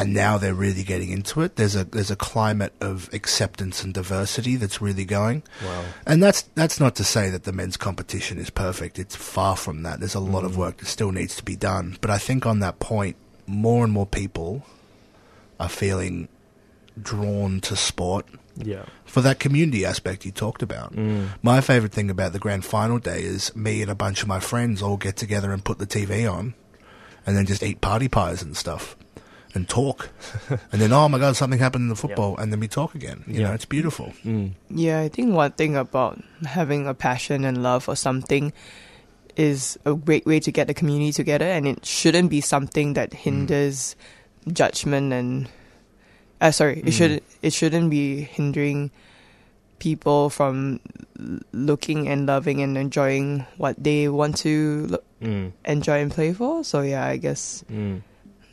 [0.00, 1.56] And now they're really getting into it.
[1.56, 5.42] There's a there's a climate of acceptance and diversity that's really going.
[5.64, 5.84] Wow.
[6.06, 8.98] And that's that's not to say that the men's competition is perfect.
[8.98, 10.00] It's far from that.
[10.00, 11.96] There's a lot of work that still needs to be done.
[12.00, 14.64] But I think on that point, more and more people
[15.60, 16.28] are feeling
[17.00, 18.26] drawn to sport
[18.56, 18.84] Yeah.
[19.04, 20.94] for that community aspect you talked about.
[20.94, 21.28] Mm.
[21.42, 24.40] My favourite thing about the grand final day is me and a bunch of my
[24.40, 26.54] friends all get together and put the TV on
[27.26, 28.96] and then just eat party pies and stuff
[29.54, 30.10] and talk.
[30.72, 32.36] and then, oh my God, something happened in the football.
[32.38, 33.22] And then we talk again.
[33.26, 33.48] You Yeah.
[33.48, 34.12] know, it's beautiful.
[34.24, 34.52] Mm.
[34.70, 38.52] Yeah, I think one thing about having a passion and love for something
[39.36, 43.12] is a great way to get the community together, and it shouldn't be something that
[43.14, 43.96] hinders
[44.52, 45.48] judgment and.
[46.40, 46.92] Uh, sorry, it Mm.
[46.92, 48.90] should it shouldn't be hindering
[49.78, 50.80] people from
[51.18, 55.52] l- looking and loving and enjoying what they want to lo- Mm.
[55.64, 56.62] enjoy and play for.
[56.64, 58.02] So yeah, I guess Mm.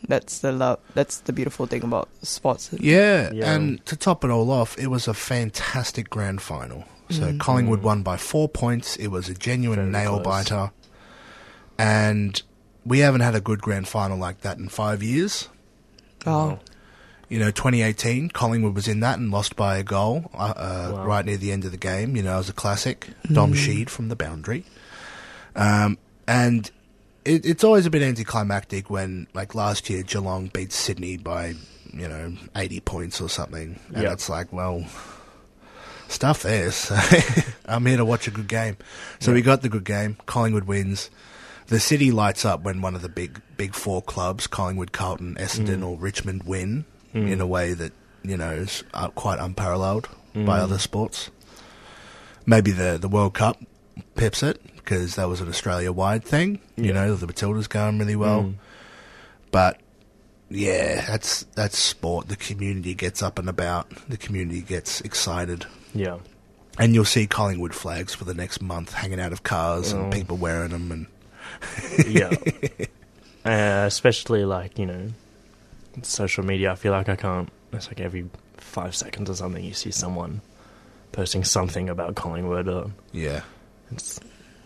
[0.08, 0.80] That's the love.
[0.94, 2.70] That's the beautiful thing about sports.
[2.80, 3.54] Yeah, Yeah.
[3.54, 6.86] and to top it all off, it was a fantastic grand final.
[7.10, 7.40] So Mm.
[7.40, 8.96] Collingwood won by four points.
[8.96, 10.46] It was a genuine Very nail close.
[10.46, 10.72] biter,
[11.78, 12.42] and
[12.86, 15.50] we haven't had a good grand final like that in five years.
[16.26, 16.60] Oh,
[17.30, 21.06] You know, 2018, Collingwood was in that and lost by a goal uh, uh, Wow.
[21.06, 22.18] right near the end of the game.
[22.18, 23.08] You know, it was a classic.
[23.32, 23.56] Dom Mm.
[23.86, 24.66] Sheed from the boundary.
[25.56, 26.70] Um, and
[27.26, 31.56] it, it's always a bit anticlimactic when, like last year, Geelong beat Sydney by,
[31.94, 33.80] you know, 80 points or something.
[33.94, 34.14] And Yeah.
[34.14, 34.86] it's like, well,
[36.08, 36.92] stuff this.
[37.66, 38.78] I'm here to watch a good game.
[39.20, 40.18] So we got the good game.
[40.26, 41.10] Collingwood wins.
[41.68, 45.80] The city lights up when one of the big big four clubs, Collingwood, Carlton, Essendon,
[45.80, 45.88] Mm.
[45.88, 47.32] or Richmond, win Mm.
[47.32, 50.64] in a way that you know is uh, quite unparalleled by Mm.
[50.64, 51.30] other sports.
[52.46, 53.58] Maybe the the World Cup
[54.16, 56.60] pips it because that was an Australia wide thing.
[56.76, 56.94] You Yeah.
[56.94, 58.56] know, the Matildas going really well, Mm.
[59.52, 59.80] but
[60.50, 62.28] yeah, that's that's sport.
[62.28, 63.90] The community gets up and about.
[64.10, 65.66] The community gets excited.
[65.94, 66.18] Yeah.
[66.80, 70.00] And you'll see Collingwood flags for the next month hanging out of cars Oh.
[70.04, 70.92] and people wearing them.
[70.92, 71.08] And
[72.08, 72.32] yeah.
[73.44, 75.08] Uh, especially like you know,
[76.04, 76.72] social media.
[76.72, 77.50] I feel like I can't.
[77.74, 80.42] It's like every five seconds or something, you see someone
[81.12, 82.68] posting something about Collingwood.
[82.68, 83.42] Or yeah,
[83.92, 84.20] it's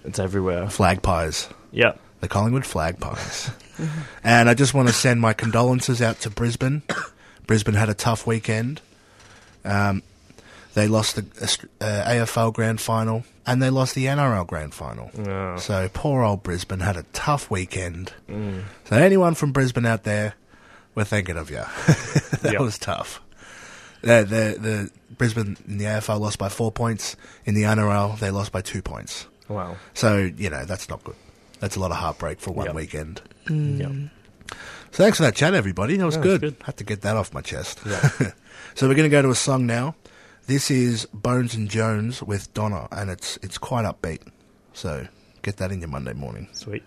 [0.06, 0.70] it's everywhere.
[0.70, 1.50] flag pies.
[1.72, 1.94] Yeah.
[2.22, 3.52] The Collingwood flag pies.
[4.24, 6.82] and I just want to send my condolences out to Brisbane.
[7.48, 8.82] Brisbane had a tough weekend.
[9.64, 10.02] Um,
[10.74, 11.24] they lost the
[11.82, 15.12] uh, AFL Grand Final and they lost the NRL Grand Final.
[15.28, 15.58] Oh.
[15.58, 18.14] So poor old Brisbane had a tough weekend.
[18.30, 18.64] Mm.
[18.86, 20.34] So anyone from Brisbane out there,
[20.96, 21.58] we're thinking of you.
[22.42, 22.62] that Yep.
[22.62, 23.22] was tough.
[24.02, 27.16] The, the the Brisbane in the AFL lost by four points.
[27.46, 29.28] In the NRL, they lost by two points.
[29.48, 29.78] Wow.
[29.94, 31.16] So you know that's not good.
[31.60, 32.76] That's a lot of heartbreak for one Yep.
[32.76, 33.22] weekend.
[33.46, 33.80] Mm.
[33.80, 34.58] Yep.
[34.92, 35.98] So thanks for that chat, everybody.
[35.98, 36.42] That was Yeah, was good.
[36.42, 36.56] good.
[36.66, 37.80] Had to get that off my chest.
[37.86, 38.10] Yeah.
[38.76, 39.96] so we're going to go to a song now.
[40.48, 44.22] This is Bones and Jones with Donna, and it's it's quite upbeat.
[44.74, 45.08] So
[45.42, 46.48] get that in your Monday morning.
[46.54, 46.84] Sweet.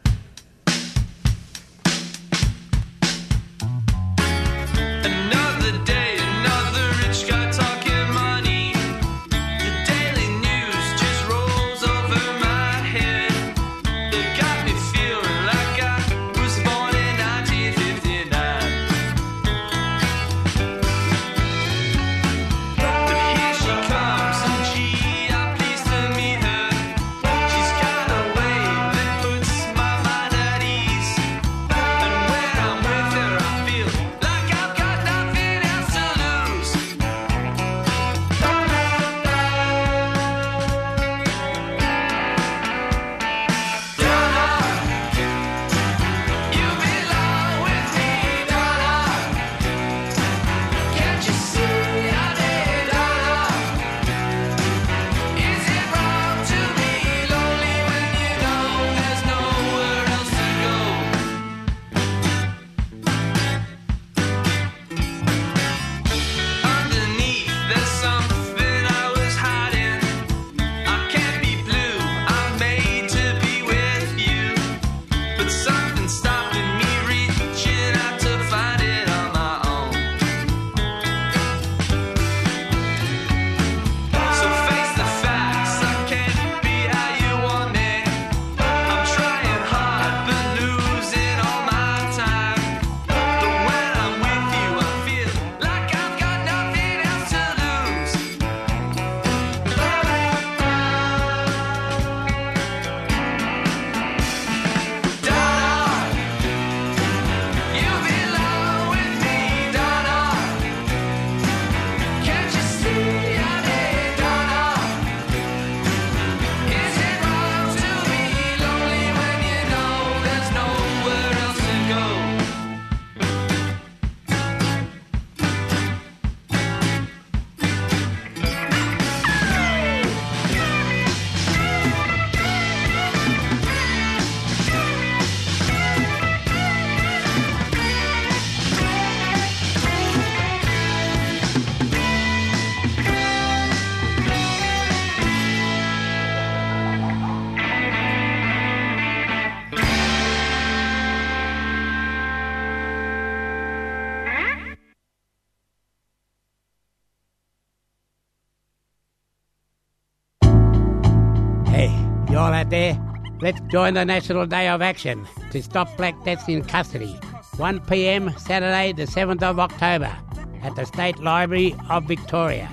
[162.68, 163.00] Out there?
[163.40, 167.18] Let's join the National Day of Action to stop black deaths in custody.
[167.56, 168.30] 1 p.m.
[168.38, 170.14] Saturday, the 7th of October,
[170.62, 172.68] at the State Library of Victoria.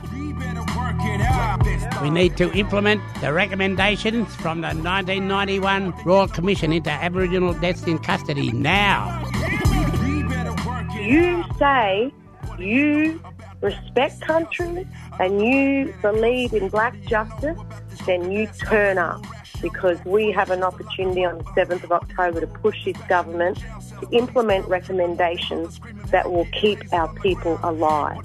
[2.01, 7.99] We need to implement the recommendations from the 1991 Royal Commission into Aboriginal deaths in
[7.99, 9.23] custody now.
[10.95, 12.11] You say
[12.59, 13.21] you
[13.61, 14.87] respect country
[15.19, 17.57] and you believe in black justice,
[18.05, 19.23] then you turn up
[19.61, 23.57] because we have an opportunity on the 7th of October to push this government
[24.01, 25.79] to implement recommendations
[26.11, 28.23] that will keep our people alive.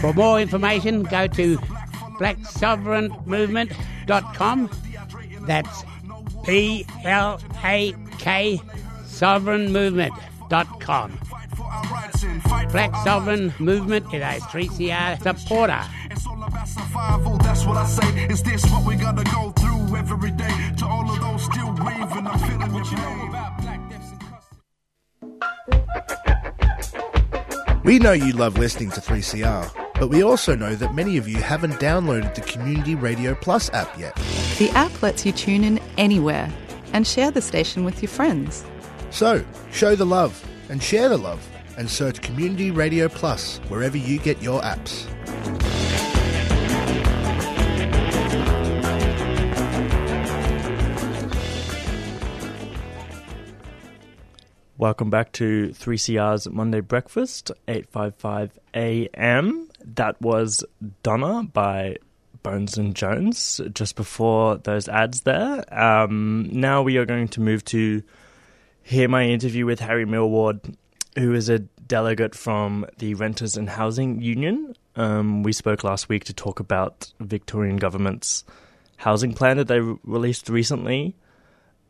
[0.00, 1.56] For more information, go to
[2.18, 4.70] blacksovereignmovement.com.
[5.46, 5.84] That's
[6.44, 8.60] P L A K
[9.04, 11.18] sovereignmovement.com.
[12.70, 15.82] Black Sovereign Movement is a 3CR supporter.
[16.66, 18.26] Survival, that's what I say.
[18.26, 20.72] Is this what we gotta go through every day?
[20.78, 23.38] To all of those still grieving, I'm feeling your pain.
[27.84, 31.38] We know you love listening to 3CR, but we also know that many of you
[31.38, 34.14] haven't downloaded the Community Radio Plus app yet.
[34.58, 36.52] The app lets you tune in anywhere
[36.92, 38.62] and share the station with your friends.
[39.10, 39.42] So,
[39.72, 41.47] show the love and share the love
[41.78, 45.06] and search Community Radio Plus wherever you get your apps.
[54.76, 59.68] Welcome back to 3CR's Monday Breakfast, 855 AM.
[59.84, 60.64] That was
[61.02, 61.96] Donna by
[62.42, 65.64] Bones and Jones just before those ads there.
[65.72, 68.02] Um, now we are going to move to
[68.82, 70.60] hear my interview with Harry Millward,
[71.16, 74.74] who is a delegate from the Renters and Housing Union.
[74.96, 78.44] Um, we spoke last week to talk about Victorian government's
[78.96, 81.16] housing plan that they re- released recently.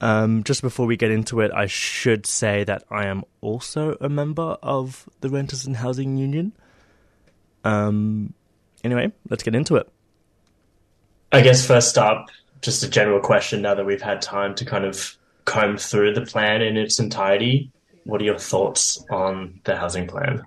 [0.00, 4.08] Um, just before we get into it, I should say that I am also a
[4.08, 6.52] member of the Renters and Housing Union.
[7.64, 8.34] Um,
[8.84, 9.88] anyway, let's get into it.
[11.32, 12.28] I guess first up,
[12.62, 16.24] just a general question now that we've had time to kind of comb through the
[16.24, 17.70] plan in its entirety.
[18.04, 20.42] What are your thoughts on the housing plan?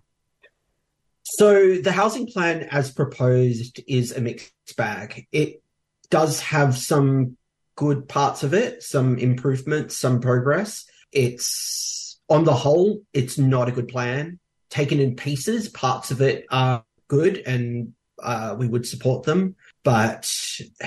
[1.23, 5.27] So the housing plan as proposed is a mixed bag.
[5.31, 5.61] It
[6.09, 7.37] does have some
[7.75, 10.85] good parts of it, some improvements, some progress.
[11.11, 14.39] It's on the whole, it's not a good plan.
[14.69, 20.31] Taken in pieces, parts of it are good and uh, we would support them, but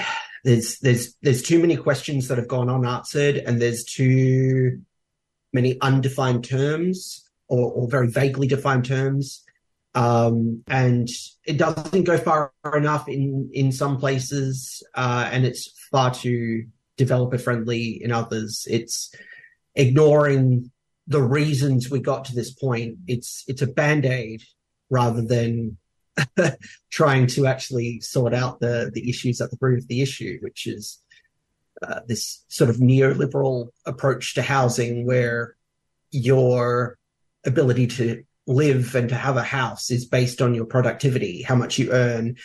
[0.45, 4.83] there's there's there's too many questions that have gone unanswered, and there's too
[5.55, 9.45] many undefined terms or, or very vaguely defined terms
[9.95, 11.09] um, and
[11.45, 17.39] it doesn't go far enough in in some places, uh, and it's far too developer
[17.39, 18.67] friendly in others.
[18.69, 19.15] It's
[19.75, 20.71] ignoring
[21.07, 22.99] the reasons we got to this point.
[23.07, 24.43] It's it's a band aid
[24.91, 25.77] rather than
[26.91, 30.67] trying to actually sort out the the issues at the root of the issue, which
[30.67, 31.01] is
[31.85, 35.57] uh, this sort of neoliberal approach to housing, where
[36.11, 36.99] your
[37.45, 41.79] ability to live and to have a house is based on your productivity, how much
[41.79, 42.37] you earn,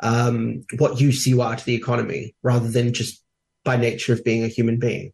[0.00, 3.22] um, what use you are to the economy, rather than just
[3.64, 5.12] by nature of being a human being.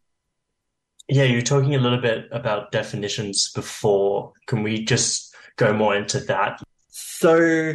[1.07, 4.33] Yeah, you were talking a little bit about definitions before.
[4.47, 6.61] Can we just go more into that?
[6.89, 7.73] So,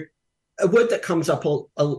[0.59, 1.97] a word that comes up a, a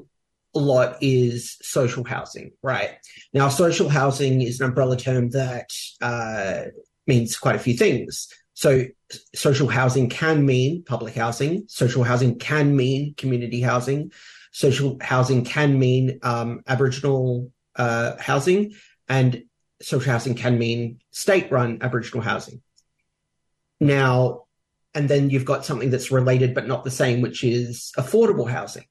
[0.60, 2.92] lot is social housing, right?
[3.34, 5.70] Now, social housing is an umbrella term that
[6.02, 6.64] uh,
[7.08, 8.28] means quite a few things.
[8.54, 8.86] So,
[9.34, 11.66] social housing can mean public housing.
[11.68, 14.12] Social housing can mean community housing.
[14.52, 18.74] Social housing can mean um, Aboriginal uh, housing,
[19.08, 19.44] and
[19.82, 22.62] social housing can mean state-run Aboriginal housing.
[23.80, 24.44] Now,
[24.94, 28.86] and then you've got something that's related but not the same, which is affordable housing.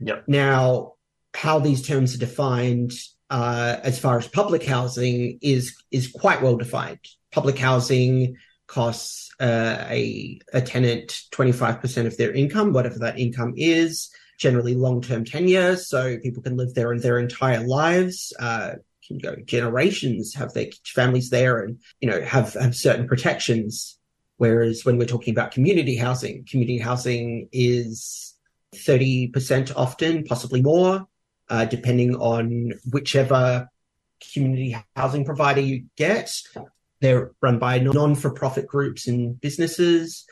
[0.00, 0.24] Yep.
[0.28, 0.94] Now,
[1.34, 2.92] how these terms are defined
[3.30, 7.00] uh, as far as public housing is is quite well defined.
[7.32, 8.36] Public housing
[8.66, 15.00] costs uh, a, a tenant 25% of their income, whatever that income is, generally long
[15.00, 15.76] term tenure.
[15.76, 18.72] So people can live there in their entire lives, uh,
[19.06, 23.98] can go generations, have their families there and, you know, have, have certain protections.
[24.36, 28.34] Whereas when we're talking about community housing, community housing is
[28.74, 31.06] 30% often, possibly more,
[31.48, 33.68] uh, depending on whichever
[34.32, 36.34] community housing provider you get.
[37.00, 40.24] They're run by non for profit groups and businesses.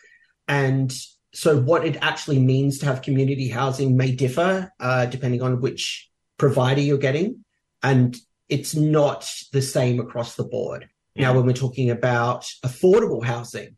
[0.49, 0.93] And
[1.32, 6.11] so, what it actually means to have community housing may differ uh, depending on which
[6.39, 7.45] provider you're getting.
[7.82, 8.16] And
[8.49, 10.89] it's not the same across the board.
[11.14, 13.76] Now, when we're talking about affordable housing,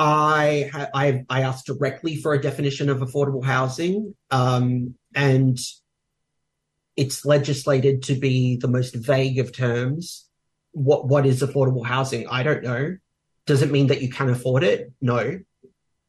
[0.00, 5.58] I, I, I asked directly for a definition of affordable housing, um, and
[6.96, 10.28] it's legislated to be the most vague of terms
[10.72, 12.28] what what is affordable housing?
[12.28, 12.96] I don't know.
[13.46, 14.92] Does it mean that you can afford it?
[15.00, 15.40] No.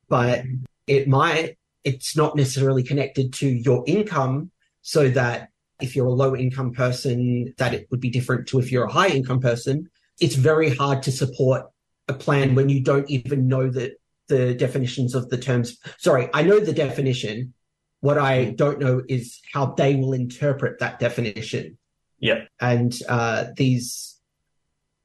[0.07, 0.43] But
[0.87, 1.57] it might.
[1.83, 5.49] It's not necessarily connected to your income, so that
[5.81, 8.91] if you're a low income person, that it would be different to if you're a
[8.91, 9.89] high income person.
[10.19, 11.67] It's very hard to support
[12.09, 13.95] a plan when you don't even know the
[14.27, 15.77] the definitions of the terms.
[15.97, 17.53] Sorry, I know the definition.
[18.01, 21.77] What I don't know is how they will interpret that definition.
[22.19, 22.45] Yeah.
[22.59, 24.17] And uh, these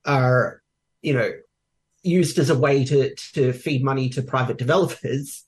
[0.05, 0.63] are,
[1.03, 1.33] you know,
[2.03, 5.45] used as a way to to feed money to private developers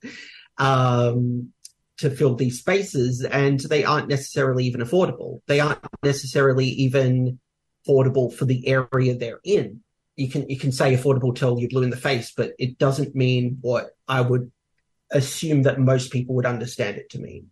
[0.58, 1.52] um,
[1.98, 5.40] to fill these spaces, and they aren't necessarily even affordable.
[5.46, 7.38] They aren't necessarily even
[7.86, 9.82] affordable for the area they're in.
[10.16, 13.14] You can you can say affordable till you're blue in the face, but it doesn't
[13.14, 14.50] mean what I would
[15.12, 17.50] assume that most people would understand it to mean.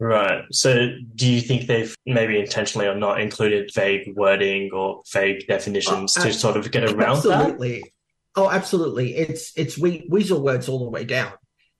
[0.00, 0.44] Right.
[0.52, 6.16] So do you think they've maybe intentionally or not included vague wording or vague definitions
[6.16, 7.30] Oh, to sort of get around that?
[7.32, 7.92] absolutely.
[8.36, 9.16] Oh, absolutely.
[9.16, 11.32] It's it's we- weasel words all the way down.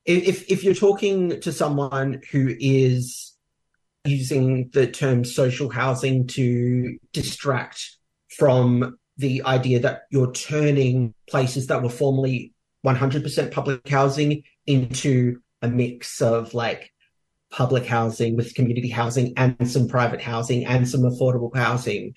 [0.04, 3.32] If if- if you're talking to someone who is
[4.04, 7.96] using the term social housing to distract
[8.36, 12.54] from the idea that you're turning places that were formerly
[12.86, 16.92] 100% public housing into a mix of like
[17.50, 22.14] public housing with community housing and some private housing and some affordable housing.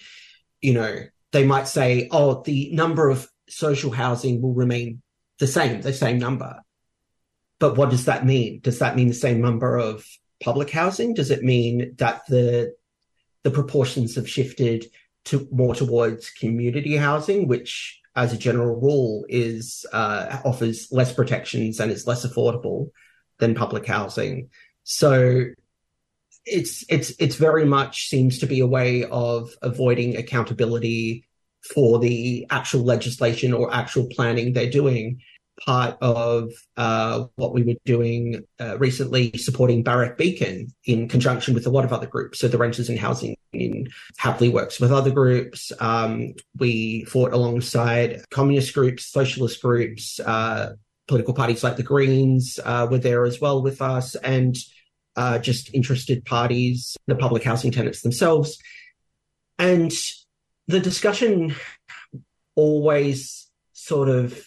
[0.61, 0.95] You know
[1.31, 5.01] they might say oh the number of social housing will remain
[5.39, 6.61] the same the same number.
[7.59, 8.59] But what does that mean?
[8.61, 10.05] Does that mean the same number of
[10.43, 11.13] public housing?
[11.13, 12.73] Does it mean that the
[13.43, 14.85] the proportions have shifted
[15.25, 21.79] to more towards community housing which as a general rule is uh, offers less protections
[21.79, 22.89] and is less affordable
[23.39, 24.49] than public housing
[24.83, 25.45] so
[26.45, 31.27] it's it's it's very much seems to be a way of avoiding accountability
[31.73, 35.21] for the actual legislation or actual planning they're doing.
[35.65, 41.67] Part of uh, what we were doing uh, recently, supporting Barak Beacon in conjunction with
[41.67, 42.39] a lot of other groups.
[42.39, 43.87] So the Renters in Housing in
[44.17, 45.71] happily works with other groups.
[45.79, 50.73] Um, we fought alongside communist groups, socialist groups, uh,
[51.07, 54.55] political parties like the Greens uh, were there as well with us, and
[55.15, 58.57] uh, just interested parties, the public housing tenants themselves.
[59.59, 59.91] And
[60.67, 61.53] the discussion
[62.55, 64.43] always sort of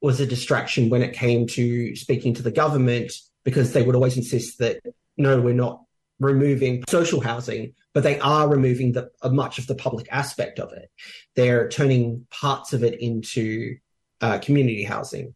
[0.00, 3.12] was a distraction when it came to speaking to the government
[3.44, 4.80] because they would always insist that
[5.16, 5.82] no, we're not
[6.20, 10.72] removing social housing, but they are removing the uh, much of the public aspect of
[10.72, 10.90] it.
[11.34, 13.76] They're turning parts of it into
[14.20, 15.34] uh, community housing.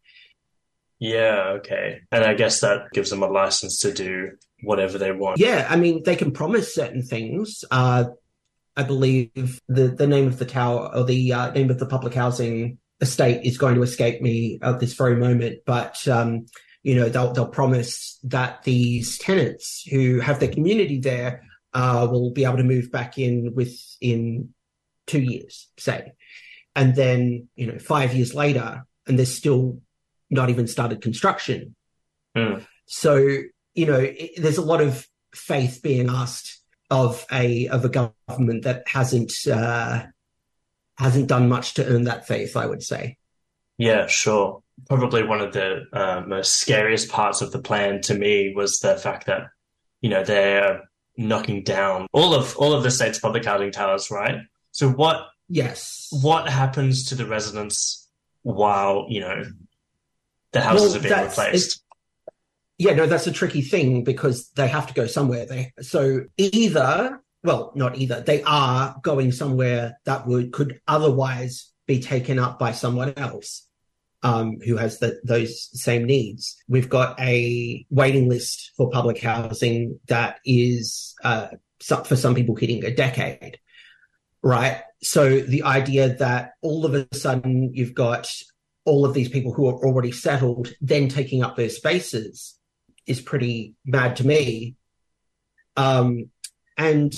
[0.99, 2.01] Yeah, okay.
[2.13, 4.33] And I guess that gives them a license to do
[4.63, 5.41] whatever they want.
[5.41, 7.65] Yeah, I mean, they can promise certain things.
[7.71, 8.05] Uh,
[8.77, 12.15] I believe the, the name of the tower or the uh, name of the public
[12.15, 16.47] housing estate is going to escape me at this very moment, but um,
[16.83, 21.43] you know they'll they'll promise that these tenants who have their community there
[21.75, 24.55] uh, will be able to move back in within
[25.07, 26.13] two years, say,
[26.75, 29.81] and then you know five years later, and they're still
[30.31, 31.75] not even started construction.
[32.37, 32.65] Mm.
[32.87, 33.17] So
[33.75, 38.65] you know, it, there's a lot of faith being asked of a of a government
[38.65, 40.05] that hasn't uh,
[41.03, 42.57] hasn't done much to earn that faith.
[42.57, 43.19] I would say.
[43.79, 44.63] Yeah, sure.
[44.89, 48.97] Probably one of the uh, most scariest parts of the plan to me was the
[48.97, 49.49] fact that,
[50.01, 50.83] you know, they're
[51.17, 54.41] knocking down all of all of the state's public housing towers, right?
[54.71, 56.09] So what Yes.
[56.23, 58.09] what happens to the residents
[58.43, 59.45] while, you know,
[60.53, 61.83] the houses Well, are being replaced?
[62.79, 65.47] Yeah, no, that's a tricky thing because they have to go somewhere.
[65.47, 68.21] They so either, well, not either.
[68.21, 73.67] They are going somewhere that would could otherwise be taken up by someone else
[74.23, 76.57] um, who has the, those same needs.
[76.69, 81.49] We've got a waiting list for public housing that is uh,
[81.81, 83.59] for some people hitting a decade,
[84.43, 84.83] right?
[85.03, 88.31] So the idea that all of a sudden you've got
[88.85, 92.57] all of these people who are already settled then taking up their spaces
[93.07, 94.77] is pretty mad to me.
[95.77, 96.31] Um,
[96.77, 97.15] and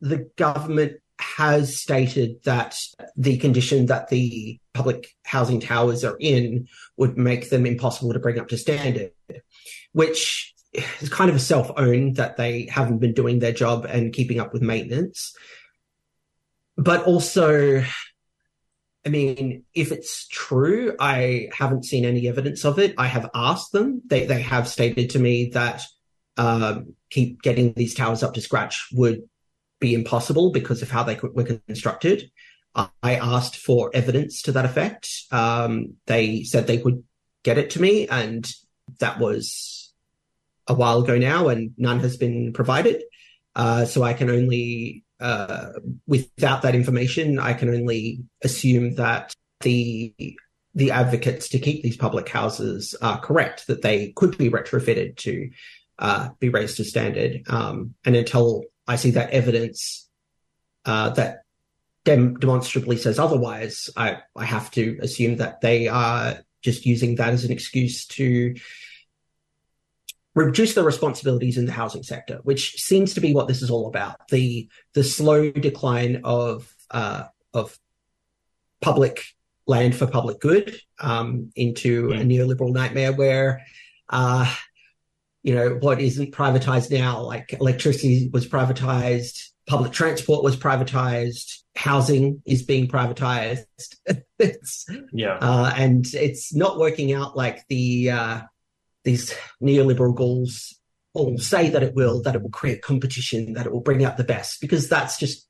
[0.00, 2.76] the government has stated that
[3.16, 8.38] the condition that the public housing towers are in would make them impossible to bring
[8.38, 9.12] up to standard,
[9.92, 10.54] which
[11.00, 14.40] is kind of a self own that they haven't been doing their job and keeping
[14.40, 15.34] up with maintenance.
[16.76, 17.82] But also,
[19.06, 22.94] I mean, if it's true, I haven't seen any evidence of it.
[22.98, 24.02] I have asked them.
[24.04, 25.82] They they have stated to me that
[26.36, 29.22] um, keep getting these towers up to scratch would
[29.80, 32.30] be impossible because of how they were constructed.
[32.74, 35.08] I asked for evidence to that effect.
[35.32, 37.04] Um, they said they would
[37.42, 38.46] get it to me, and
[38.98, 39.92] that was
[40.66, 43.02] a while ago now, and none has been provided.
[43.54, 45.72] Uh, so I can only, uh,
[46.06, 50.14] without that information, I can only assume that the
[50.74, 55.48] the advocates to keep these public houses are correct, that they could be retrofitted to
[55.98, 57.42] uh, be raised to standard.
[57.48, 60.08] Um, and until I see that evidence
[60.84, 61.42] uh, that
[62.04, 67.32] dem- demonstrably says otherwise, I, I have to assume that they are just using that
[67.32, 68.54] as an excuse to
[70.34, 73.88] reduce the responsibilities in the housing sector, which seems to be what this is all
[73.88, 74.28] about.
[74.28, 77.24] The the slow decline of uh,
[77.54, 77.76] of
[78.80, 79.24] public
[79.66, 83.62] land for public good um, into a neoliberal nightmare where
[84.10, 84.54] uh,
[85.46, 89.38] you know what isn't privatized now, like electricity was privatized,
[89.68, 93.64] public transport was privatized, housing is being privatized.
[94.40, 95.38] it's Yeah.
[95.40, 98.40] uh, and it's not working out like the uh,
[99.04, 99.32] these
[99.62, 100.74] neoliberal goals
[101.14, 104.16] all say that it will, that it will create competition, that it will bring out
[104.16, 105.48] the best, because that's just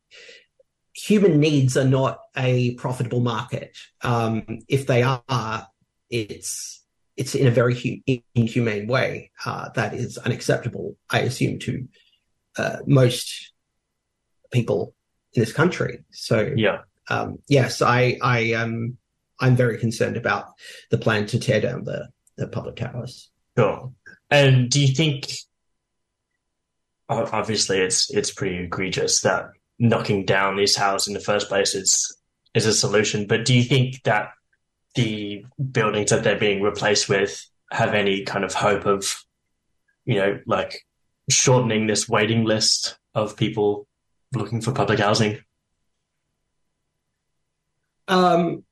[0.93, 3.75] human needs are not a profitable market.
[4.03, 5.67] Um, if they are,
[6.11, 6.85] it's
[7.17, 10.97] it's in a very hu- inhumane way uh, that is unacceptable.
[11.11, 11.89] I assume to
[12.59, 13.53] uh, most
[14.53, 14.95] people
[15.35, 16.05] in this country.
[16.11, 18.99] So yeah, um, yes, I I um
[19.41, 20.53] I'm very concerned about
[20.91, 23.31] the plan to tear down the the public towers.
[23.57, 23.93] Sure.
[24.31, 25.29] And do you think,
[27.09, 32.17] obviously, it's it's pretty egregious that knocking down these houses in the first place is
[32.55, 33.27] is a solution.
[33.27, 34.31] But do you think that
[34.97, 39.25] the buildings that they're being replaced with have any kind of hope of,
[40.05, 40.85] you know, like
[41.31, 43.87] shortening this waiting list of people
[44.35, 45.39] looking for public housing?
[48.09, 48.65] Um,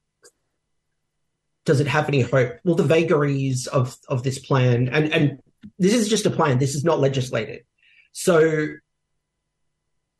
[1.64, 2.58] does it have any hope?
[2.64, 5.38] Well, the vagaries of of this plan, and and
[5.78, 6.58] this is just a plan.
[6.58, 7.64] This is not legislated,
[8.12, 8.68] so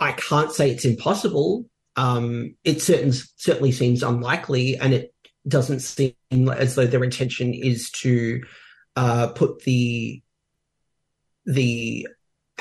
[0.01, 1.67] I can't say it's impossible.
[1.97, 5.14] Um, it certain, certainly seems unlikely, and it
[5.47, 6.15] doesn't seem
[6.49, 8.43] as though their intention is to
[8.97, 10.23] uh, put the
[11.47, 12.09] the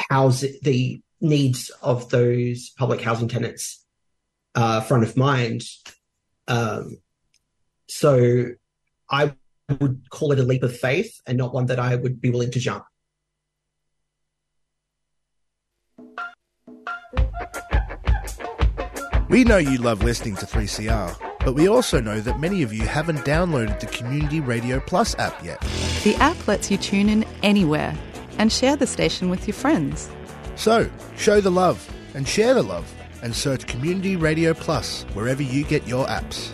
[0.09, 3.85] house the needs of those public housing tenants
[4.55, 5.61] uh, front of mind.
[6.47, 6.97] Um,
[7.87, 8.47] so
[9.09, 9.33] I
[9.79, 12.51] would call it a leap of faith and not one that I would be willing
[12.51, 12.83] to jump.
[19.29, 22.83] We know you love listening to 3CR, but we also know that many of you
[22.83, 25.59] haven't downloaded the Community Radio Plus app yet.
[26.03, 27.95] The app lets you tune in anywhere
[28.37, 30.09] and share the station with your friends.
[30.55, 32.91] So, show the love and share the love
[33.21, 36.51] and search Community Radio Plus wherever you get your apps.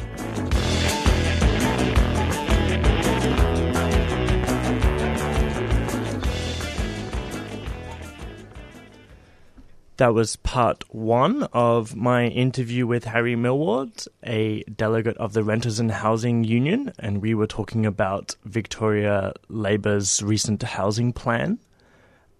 [9.99, 15.77] That was part one of my interview with Harry Millward, a delegate of the Renters
[15.77, 21.59] and Housing Union, and we were talking about Victoria Labour's recent housing plan.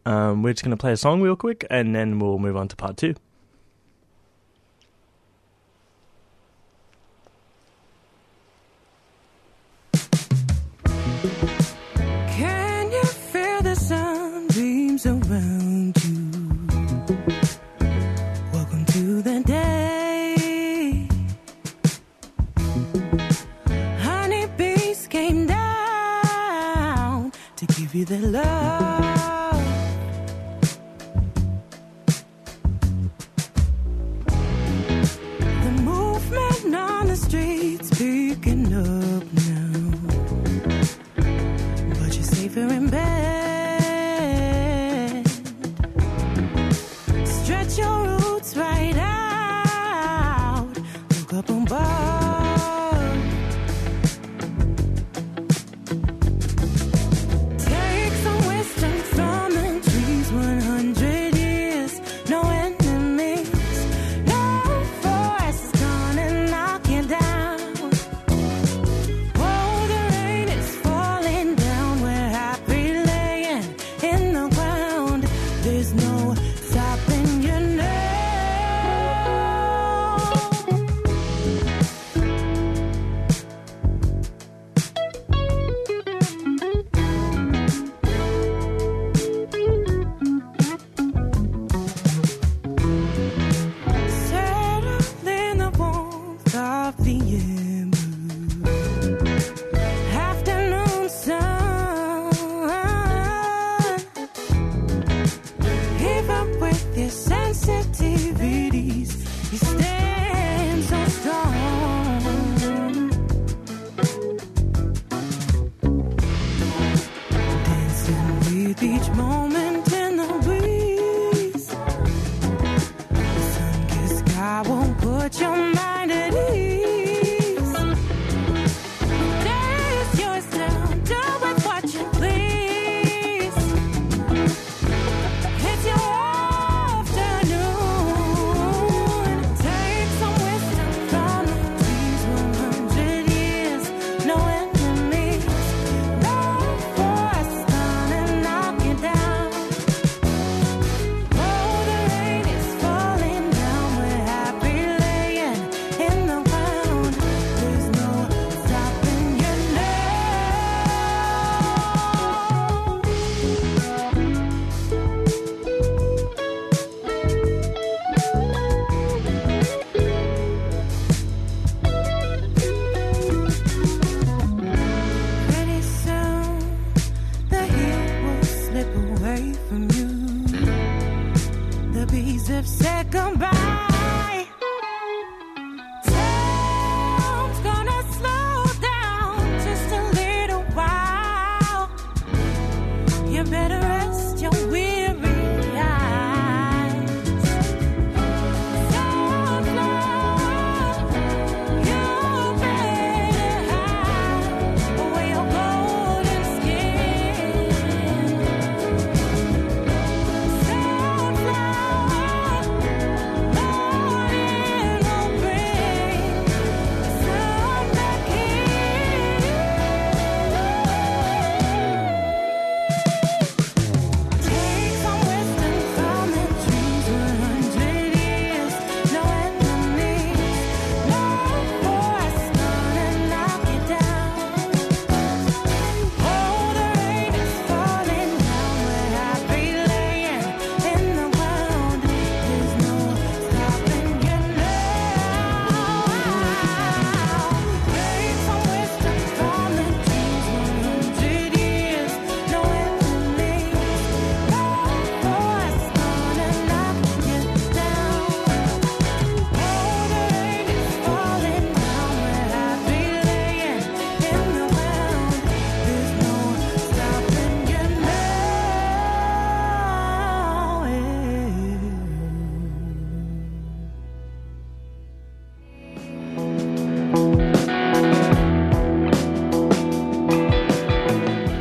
[0.06, 2.70] Um, we're just going to play a song real quick, and then we'll move on
[2.70, 3.16] to part two.
[28.10, 28.59] Their love.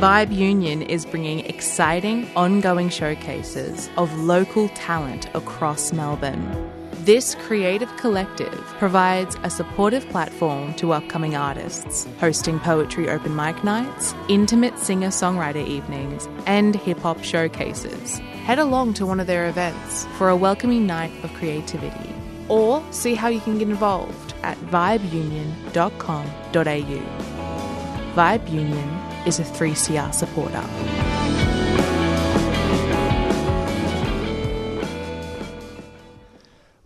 [0.09, 6.71] Vibe Union is bringing exciting, ongoing showcases of local talent across Melbourne.
[7.05, 14.15] This creative collective provides a supportive platform to upcoming artists, hosting poetry open mic nights,
[14.29, 18.17] intimate singer songwriter evenings, and hip hop showcases.
[18.47, 22.15] Head along to one of their events for a welcoming night of creativity,
[22.47, 25.69] or see how you can get involved at vibeunion.com.au.
[28.15, 30.63] Vibe Union is a 3CR supporter.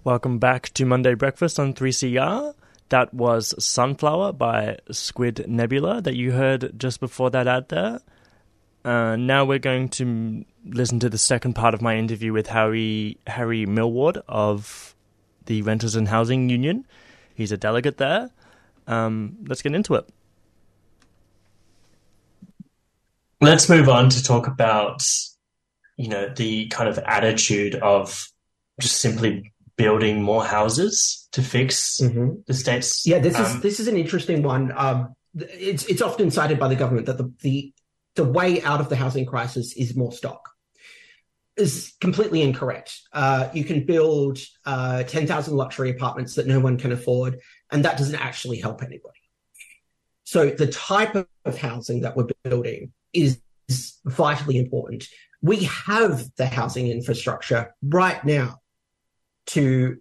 [0.03, 2.53] Welcome back to Monday Breakfast on 3CR.
[2.89, 8.01] That was Sunflower by Squid Nebula that you heard just before that ad there.
[8.83, 13.17] Uh, now we're going to listen to the second part of my interview with Harry
[13.27, 14.93] Harry Millward of
[15.45, 16.85] the Renters and Housing Union.
[17.33, 18.29] He's a delegate there.
[18.87, 20.09] Um, let's get into it.
[23.43, 25.03] Let's move on to talk about,
[25.97, 28.27] you know, the kind of attitude of
[28.79, 33.05] just simply building more houses to fix the state's.
[33.05, 34.71] Yeah, this is um, this is an interesting one.
[34.75, 37.73] Um, it's it's often cited by the government that the the
[38.15, 40.49] the way out of the housing crisis is more stock.
[41.55, 42.99] Is completely incorrect.
[43.11, 47.39] Uh, you can build uh, ten thousand luxury apartments that no one can afford,
[47.71, 49.19] and that doesn't actually help anybody.
[50.23, 51.15] So the type
[51.45, 53.41] of housing that we're building is
[54.05, 55.07] vitally important.
[55.41, 58.59] We have the housing infrastructure right now
[59.47, 59.97] to,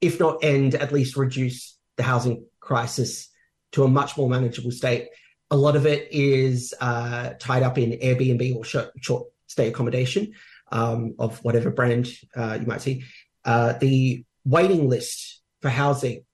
[0.00, 3.28] if not end, at least reduce the housing crisis
[3.72, 5.08] to a much more manageable state.
[5.50, 10.34] A lot of it is uh, tied up in Airbnb or short, short stay accommodation
[10.72, 13.04] um, of whatever brand uh, you might see.
[13.44, 16.24] Uh, the waiting list for housing,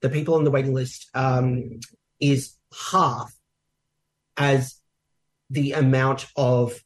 [0.00, 1.80] the people on the waiting list um,
[2.20, 2.56] is
[2.90, 3.32] half
[4.36, 4.80] as
[5.50, 6.80] the amount of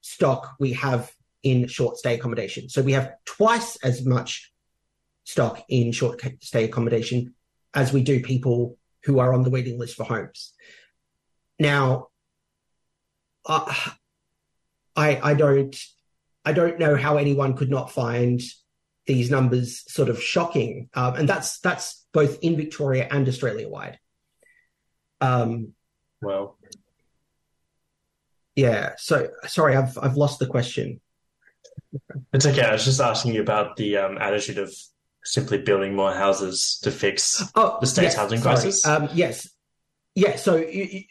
[0.00, 1.10] stock we have
[1.42, 2.68] in short stay accommodation.
[2.68, 4.52] So we have twice as much
[5.24, 7.34] stock in short stay accommodation
[7.74, 10.52] as we do people who are on the waiting list for homes.
[11.58, 12.08] Now,
[13.46, 13.72] uh,
[14.94, 15.76] I I don't
[16.44, 18.40] I don't know how anyone could not find
[19.06, 23.98] these numbers sort of shocking, um, and that's that's both in Victoria and Australia wide.
[25.20, 25.72] Um,
[26.20, 26.58] well,
[28.56, 28.92] yeah.
[28.98, 31.00] So sorry, I've I've lost the question.
[32.32, 32.62] It's okay.
[32.62, 34.74] I was just asking you about the um, attitude of
[35.24, 38.54] simply building more houses to fix Oh, the state's yes, housing sorry.
[38.54, 38.86] crisis.
[38.86, 39.48] Um, yes,
[40.14, 40.36] yeah.
[40.36, 41.02] So you, you,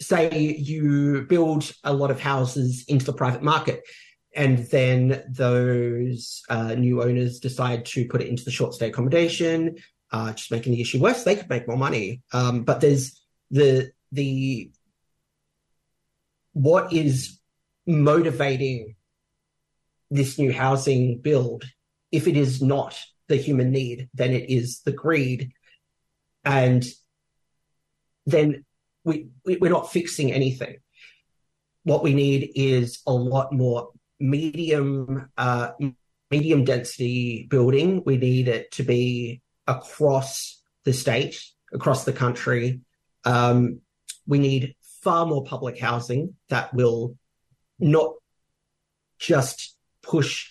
[0.00, 3.82] say you build a lot of houses into the private market,
[4.34, 9.76] and then those uh, new owners decide to put it into the short stay accommodation,
[10.12, 11.24] uh, just making the issue worse.
[11.24, 13.20] They could make more money, um, but there's
[13.50, 14.70] the the
[16.56, 17.38] what is
[17.86, 18.96] motivating
[20.10, 21.64] this new housing build
[22.10, 22.98] if it is not
[23.28, 25.52] the human need then it is the greed.
[26.46, 26.82] And
[28.24, 28.64] then
[29.04, 30.76] we, we we're not fixing anything.
[31.82, 35.72] What we need is a lot more medium uh
[36.30, 41.38] medium density building, we need it to be across the state,
[41.74, 42.80] across the country.
[43.26, 43.80] Um,
[44.26, 44.74] we need
[45.06, 47.16] far more public housing that will
[47.78, 48.14] not
[49.20, 50.50] just push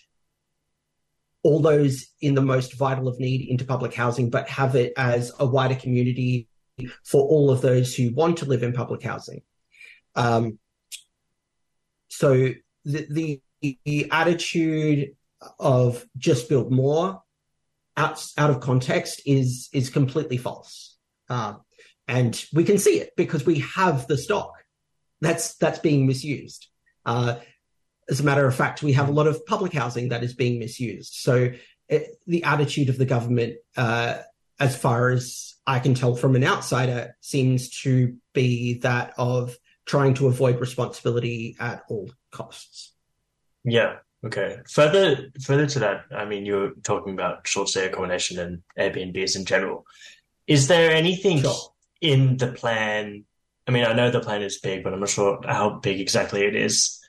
[1.44, 5.34] all those in the most vital of need into public housing, but have it as
[5.40, 6.48] a wider community
[7.04, 9.42] for all of those who want to live in public housing.
[10.16, 10.58] Um,
[12.08, 12.54] so
[12.86, 15.18] the, the, the attitude
[15.60, 17.22] of just build more
[17.98, 20.96] out, out of context is is completely false.
[21.28, 21.65] Um,
[22.08, 24.54] and we can see it because we have the stock
[25.22, 26.68] that's that's being misused.
[27.06, 27.38] Uh,
[28.10, 30.60] as a matter of fact, we have a lot of public housing that is being
[30.60, 31.14] misused.
[31.16, 31.52] So
[31.90, 34.20] it, the attitude of the government, uh,
[34.60, 40.16] as far as I can tell from an outsider, seems to be that of trying
[40.16, 42.94] to avoid responsibility at all costs.
[43.64, 43.98] Yeah.
[44.24, 44.58] Okay.
[44.72, 49.36] Further, further to that, I mean, you were talking about short stay accommodation and Airbnbs
[49.36, 49.86] in general.
[50.48, 51.44] Is there anything
[52.02, 53.26] in the plan?
[53.68, 56.44] I mean, I know the plan is big, but I'm not sure how big exactly
[56.44, 57.00] it is.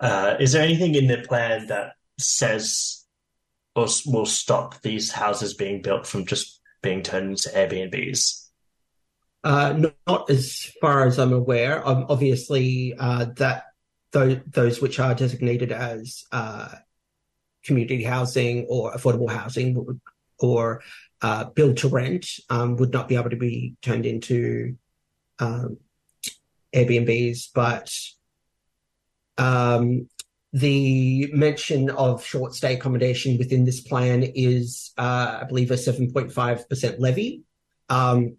[0.00, 3.04] Uh, is there anything in the plan that says
[3.74, 8.48] or will stop these houses being built from just being turned into Airbnbs?
[9.42, 11.86] Uh, not, not as far as I'm aware.
[11.86, 13.64] Um, obviously, uh, that
[14.12, 16.68] those, those which are designated as uh,
[17.64, 20.00] community housing or affordable housing
[20.38, 20.82] or
[21.24, 24.76] uh, build to rent um, would not be able to be turned into
[25.38, 25.78] um,
[26.74, 27.90] Airbnbs, but
[29.38, 30.06] um,
[30.52, 36.96] the mention of short stay accommodation within this plan is, uh, I believe, a 7.5%
[36.98, 37.44] levy.
[37.88, 38.36] Um,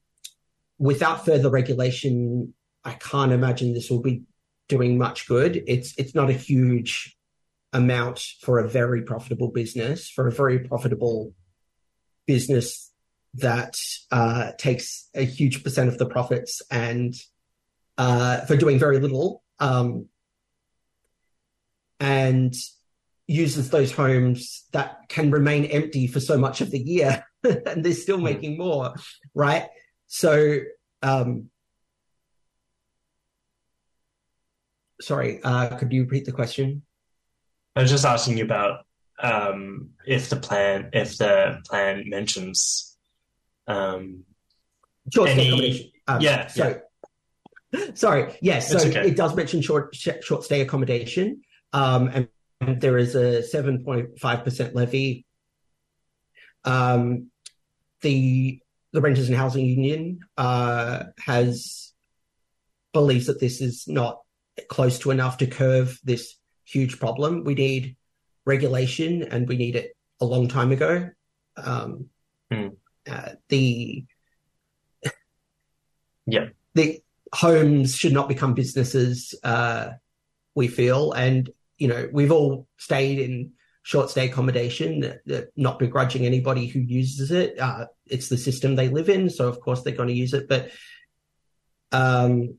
[0.77, 4.25] without further regulation, I can't imagine this will be
[4.69, 5.63] doing much good.
[5.65, 7.17] It's it's not a huge
[7.73, 11.33] amount for a very profitable business, for a very profitable
[12.25, 12.91] business
[13.35, 13.75] that
[14.11, 17.13] uh, takes a huge percent of the profits and
[17.97, 19.43] uh, for doing very little.
[19.59, 20.09] Um,
[21.99, 22.53] and
[23.27, 27.93] uses those homes that can remain empty for so much of the year and they're
[27.93, 28.93] still making more
[29.33, 29.67] right
[30.07, 30.59] so
[31.01, 31.49] um
[35.01, 36.83] sorry uh could you repeat the question
[37.75, 38.85] I was just asking you about
[39.19, 42.97] um, if the plan if the plan mentions
[43.67, 44.23] um,
[45.13, 45.91] short stay any- accommodation.
[46.07, 46.81] Um, yeah, so
[47.93, 49.07] sorry yes so okay.
[49.07, 51.41] it does mention short short stay accommodation
[51.73, 52.27] um and,
[52.61, 55.25] and there is a 7.5% levy.
[56.63, 57.31] Um
[58.01, 58.59] the
[58.93, 61.93] the renters and housing union uh has
[62.93, 64.21] believes that this is not
[64.69, 67.43] close to enough to curve this huge problem.
[67.43, 67.97] We need
[68.45, 71.09] regulation and we need it a long time ago.
[71.57, 72.09] Um
[73.07, 74.05] uh, the
[76.25, 76.47] yeah.
[76.73, 77.01] the
[77.33, 79.89] homes should not become businesses uh
[80.53, 81.11] we feel.
[81.11, 83.51] And you know we've all stayed in
[83.83, 85.19] short stay accommodation
[85.55, 87.59] not begrudging anybody who uses it.
[87.59, 90.47] Uh it's the system they live in so of course they're going to use it.
[90.47, 90.71] But
[91.91, 92.57] um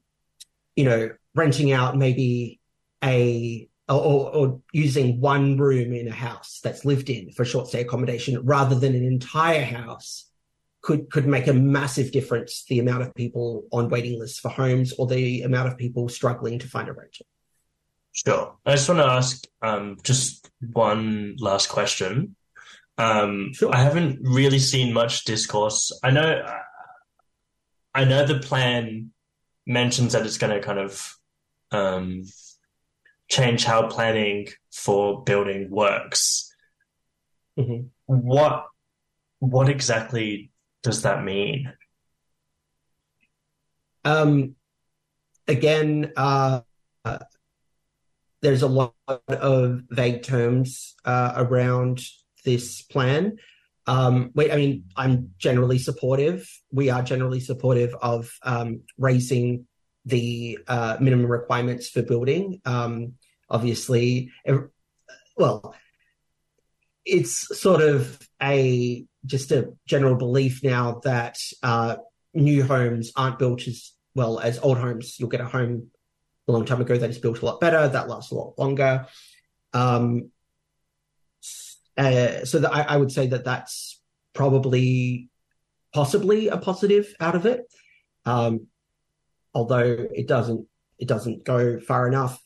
[0.74, 2.60] you know renting out maybe
[3.04, 7.82] a or, or using one room in a house that's lived in for short stay
[7.82, 10.28] accommodation rather than an entire house
[10.82, 14.92] could could make a massive difference the amount of people on waiting lists for homes
[14.98, 17.26] or the amount of people struggling to find a rental
[18.16, 18.56] Sure.
[18.64, 22.34] I just want to ask um, just one last question.
[22.96, 25.92] Um, I haven't really seen much discourse.
[26.02, 26.42] I know,
[27.94, 29.12] I know the plan
[29.66, 31.14] mentions that it's going to kind of
[31.72, 32.24] um,
[33.28, 36.54] change how planning for building works.
[37.58, 37.88] Mhm.
[38.06, 38.66] What
[39.38, 40.50] what exactly
[40.82, 41.72] does that mean?
[44.04, 44.54] Um,
[45.48, 46.60] again, uh,
[47.04, 47.18] uh,
[48.40, 52.00] there's a lot of vague terms uh, around
[52.44, 53.36] this plan.
[53.88, 56.48] Um, we, I mean, I'm generally supportive.
[56.72, 59.66] We are generally supportive of um, raising
[60.06, 62.60] the uh, minimum requirements for building.
[62.64, 63.14] Um,
[63.50, 64.32] obviously,
[65.36, 65.74] well,
[67.04, 71.96] it's sort of a just a general belief now that uh,
[72.32, 75.18] new homes aren't built as well as old homes.
[75.18, 75.88] You'll get a home
[76.48, 79.06] a long time ago that is built a lot better, that lasts a lot longer.
[79.72, 80.30] Um,
[81.96, 84.00] uh, so that I, I would say that that's
[84.32, 85.28] probably
[85.92, 87.62] possibly a positive out of it,
[88.26, 88.66] um,
[89.56, 90.66] although it doesn't
[90.98, 92.38] it doesn't go far enough,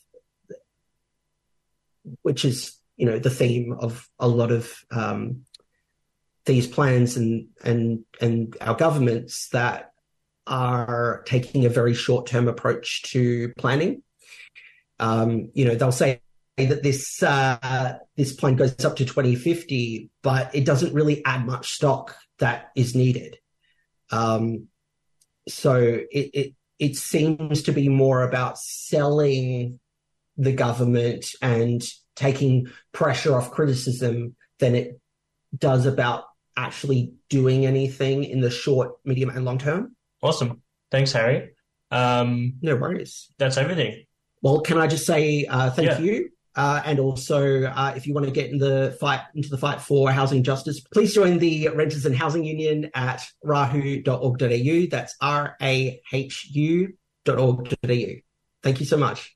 [2.21, 5.43] which is you know the theme of a lot of um,
[6.45, 9.91] these plans and and and our governments that
[10.47, 14.03] are taking a very short term approach to planning.
[14.97, 16.21] Um, you know, they'll say
[16.57, 21.71] that this uh, this plan goes up to 2050, but it doesn't really add much
[21.71, 23.37] stock that is needed.
[24.11, 24.67] Um,
[25.47, 29.79] so it, it it seems to be more about selling
[30.35, 31.81] the government and
[32.15, 34.99] taking pressure off criticism than it
[35.55, 36.23] does about
[36.57, 39.95] actually doing anything in the short, medium, and long term.
[40.23, 40.63] Awesome.
[40.89, 41.51] Thanks, Harry.
[41.91, 43.31] Um, no worries.
[43.37, 44.05] That's everything.
[44.41, 45.99] Well, can I just say uh, thank Yeah.
[45.99, 46.29] you?
[46.55, 49.81] Uh, and also, uh, if you want to get in the fight into the fight
[49.81, 54.85] for housing justice, please join the Renters and Housing Union at rahu.org.au.
[54.89, 58.05] That's r a h u.org.au.
[58.63, 59.35] Thank you so much.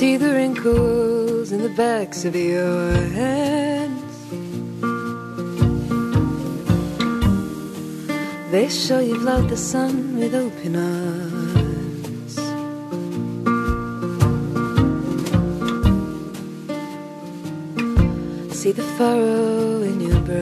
[0.00, 4.16] See the wrinkles in the backs of your hands.
[8.50, 12.34] They show you've loved the sun with open arms.
[18.58, 20.40] See the furrow in your brow.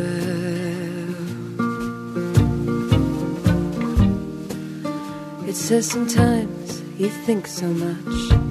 [5.49, 8.48] It says sometimes you think so much.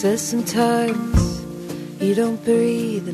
[0.00, 1.42] Sometimes
[2.00, 3.06] you don't breathe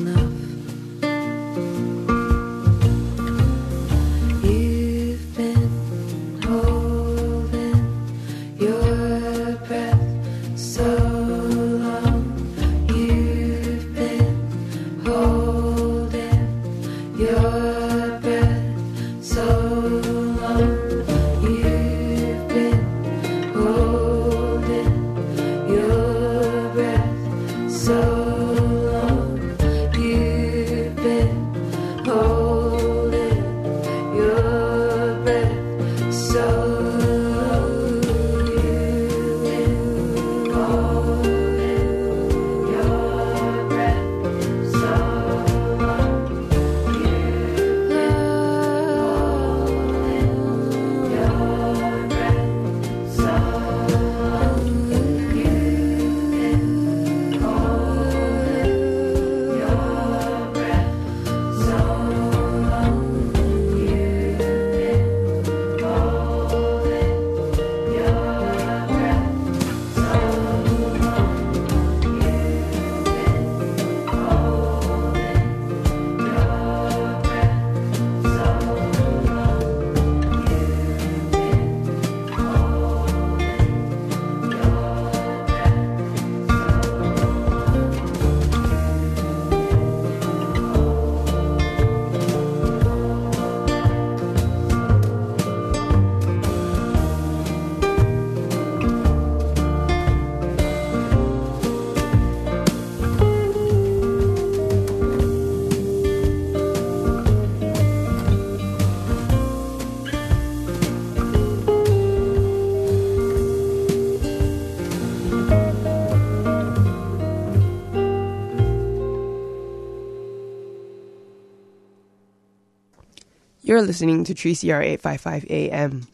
[123.67, 126.07] You're listening to 3CR 855 AM.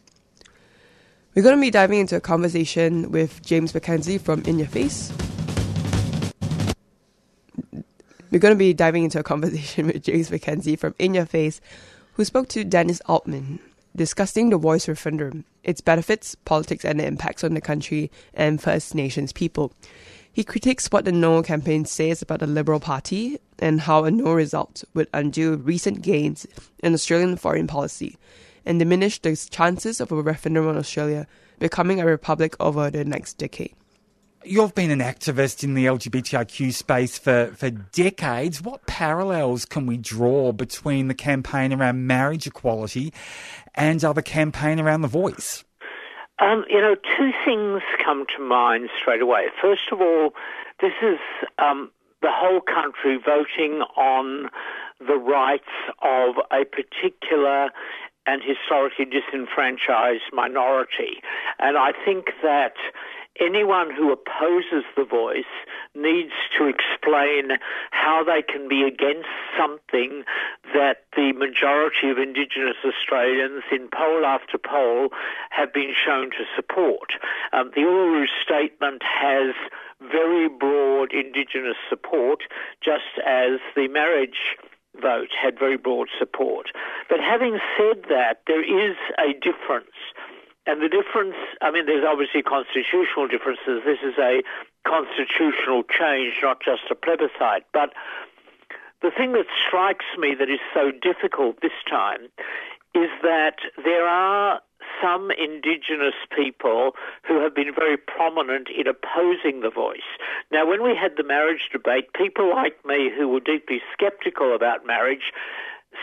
[1.36, 5.12] We're going to be diving into a conversation with James McKenzie from In Your Face.
[8.32, 11.60] We're going to be diving into a conversation with James McKenzie from In Your Face,
[12.14, 13.60] who spoke to Dennis Altman,
[13.94, 18.96] discussing the voice referendum, its benefits, politics, and the impacts on the country and First
[18.96, 19.72] Nations people.
[20.34, 24.32] He critiques what the No campaign says about the Liberal Party and how a No
[24.32, 26.44] result would undo recent gains
[26.80, 28.18] in Australian foreign policy
[28.66, 31.28] and diminish the chances of a referendum on Australia
[31.60, 33.74] becoming a republic over the next decade.
[34.44, 38.60] You've been an activist in the LGBTIQ space for, for decades.
[38.60, 43.14] What parallels can we draw between the campaign around marriage equality
[43.76, 45.62] and other campaign around the voice?
[46.38, 49.46] Um, you know, two things come to mind straight away.
[49.60, 50.32] First of all,
[50.80, 51.18] this is
[51.58, 51.90] um,
[52.22, 54.50] the whole country voting on
[54.98, 55.70] the rights
[56.02, 57.70] of a particular
[58.26, 61.20] and historically disenfranchised minority.
[61.58, 62.74] And I think that
[63.40, 65.50] anyone who opposes the voice
[65.94, 67.58] needs to explain
[67.90, 69.28] how they can be against
[69.58, 70.24] something
[70.72, 75.08] that the majority of Indigenous Australians in poll after poll
[75.50, 77.14] have been shown to support.
[77.52, 79.54] Um, the Uluru Statement has
[80.00, 82.42] very broad Indigenous support,
[82.82, 84.56] just as the marriage
[85.00, 86.68] vote had very broad support.
[87.08, 89.96] But having said that, there is a difference.
[90.66, 93.82] And the difference, I mean, there's obviously constitutional differences.
[93.84, 94.42] This is a
[94.86, 97.64] constitutional change, not just a plebiscite.
[97.72, 97.92] But
[99.02, 102.28] the thing that strikes me that is so difficult this time
[102.94, 104.60] is that there are
[105.02, 106.92] some Indigenous people
[107.26, 110.08] who have been very prominent in opposing the voice.
[110.52, 114.86] Now, when we had the marriage debate, people like me who were deeply sceptical about
[114.86, 115.32] marriage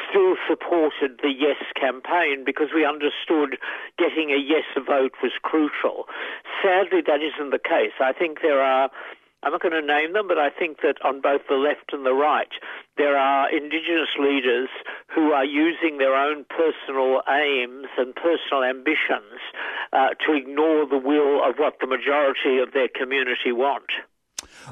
[0.10, 3.58] still supported the yes campaign because we understood
[3.98, 6.06] getting a yes vote was crucial.
[6.62, 7.94] Sadly, that isn't the case.
[8.00, 8.90] I think there are
[9.44, 12.06] I'm not going to name them, but I think that on both the left and
[12.06, 12.52] the right,
[12.98, 14.70] there are Indigenous leaders
[15.08, 19.42] who are using their own personal aims and personal ambitions
[19.94, 23.90] uh, to ignore the will of what the majority of their community want.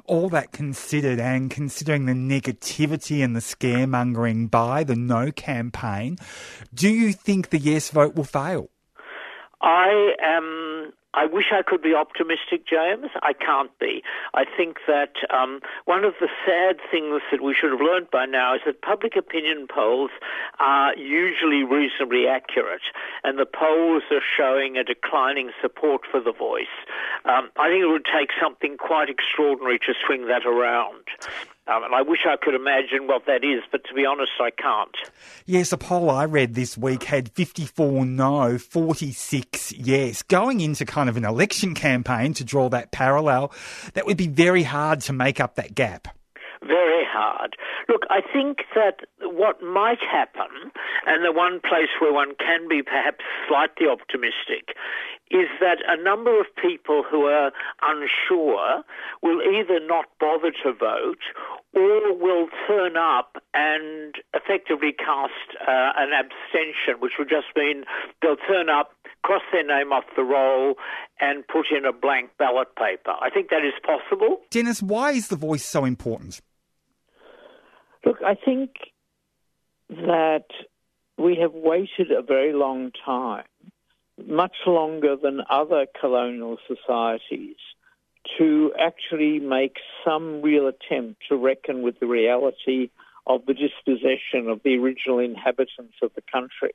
[0.05, 6.17] All that considered, and considering the negativity and the scaremongering by the No campaign,
[6.73, 8.69] do you think the yes vote will fail?
[9.61, 10.93] I am.
[11.13, 13.09] I wish I could be optimistic, James.
[13.23, 14.03] I can't be.
[14.35, 18.27] I think that um, one of the sad things that we should have learned by
[18.27, 20.11] now is that public opinion polls
[20.59, 22.83] are usually reasonably accurate,
[23.23, 26.67] and the polls are showing a declining support for the voice.
[27.25, 31.05] Um, I think it would take something quite extraordinary to swing that around.
[31.69, 34.49] Um, and I wish I could imagine what that is, but to be honest, I
[34.49, 34.95] can't.
[35.45, 40.23] Yes, a poll I read this week had 54 no, 46 yes.
[40.23, 43.51] Going into kind of an election campaign to draw that parallel,
[43.93, 46.07] that would be very hard to make up that gap.
[46.65, 47.55] Very hard.
[47.87, 50.71] Look, I think that what might happen,
[51.05, 54.75] and the one place where one can be perhaps slightly optimistic,
[55.31, 57.51] is that a number of people who are
[57.81, 58.83] unsure
[59.21, 61.21] will either not bother to vote
[61.73, 65.31] or will turn up and effectively cast
[65.61, 67.83] uh, an abstention, which would just mean
[68.21, 68.91] they'll turn up,
[69.23, 70.75] cross their name off the roll,
[71.19, 73.13] and put in a blank ballot paper.
[73.21, 74.41] I think that is possible.
[74.49, 76.41] Dennis, why is the voice so important?
[78.05, 78.71] Look, I think
[79.89, 80.45] that
[81.17, 83.43] we have waited a very long time,
[84.25, 87.57] much longer than other colonial societies,
[88.37, 92.89] to actually make some real attempt to reckon with the reality
[93.27, 96.73] of the dispossession of the original inhabitants of the country.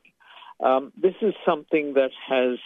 [0.61, 2.59] Um, this is something that has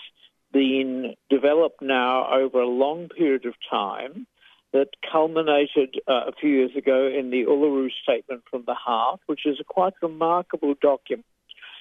[0.52, 4.26] been developed now over a long period of time
[4.72, 9.46] that culminated uh, a few years ago in the Uluru Statement from the Heart, which
[9.46, 11.24] is a quite remarkable document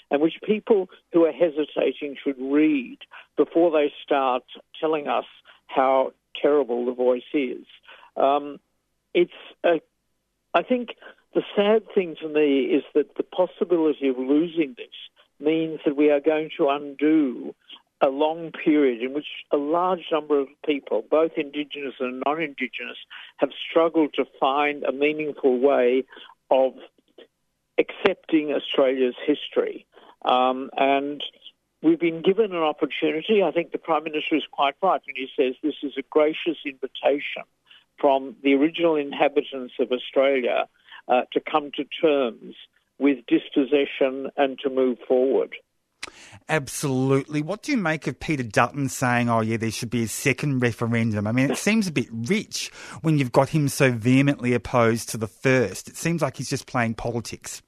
[0.09, 2.99] and which people who are hesitating should read
[3.35, 4.43] before they start
[4.79, 5.25] telling us
[5.67, 7.65] how terrible the voice is.
[8.15, 8.59] Um,
[9.13, 9.31] it's,
[9.63, 9.81] a,
[10.53, 10.89] I think,
[11.33, 14.87] the sad thing to me is that the possibility of losing this
[15.39, 17.53] means that we are going to undo
[18.01, 22.97] a long period in which a large number of people, both Indigenous and non Indigenous,
[23.37, 26.03] have struggled to find a meaningful way
[26.51, 26.73] of
[27.77, 29.85] accepting Australia's history.
[30.23, 31.23] Um, and
[31.81, 33.43] we've been given an opportunity.
[33.43, 36.57] I think the Prime Minister is quite right when he says this is a gracious
[36.65, 37.43] invitation
[37.99, 40.67] from the original inhabitants of Australia
[41.07, 42.55] uh, to come to terms
[42.99, 45.55] with dispossession and to move forward.
[46.49, 47.41] Absolutely.
[47.41, 50.61] What do you make of Peter Dutton saying, oh, yeah, there should be a second
[50.61, 51.27] referendum?
[51.27, 52.71] I mean, it seems a bit rich
[53.01, 55.89] when you've got him so vehemently opposed to the first.
[55.89, 57.61] It seems like he's just playing politics.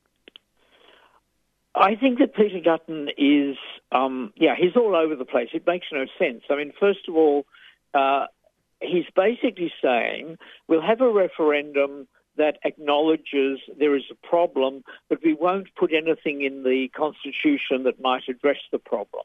[1.79, 3.55] I think that Peter Dutton is,
[3.93, 5.47] um, yeah, he's all over the place.
[5.53, 6.43] It makes no sense.
[6.49, 7.45] I mean, first of all,
[7.93, 8.25] uh,
[8.81, 10.37] he's basically saying
[10.67, 12.07] we'll have a referendum
[12.39, 18.01] that acknowledges there is a problem, but we won't put anything in the Constitution that
[18.01, 19.23] might address the problem.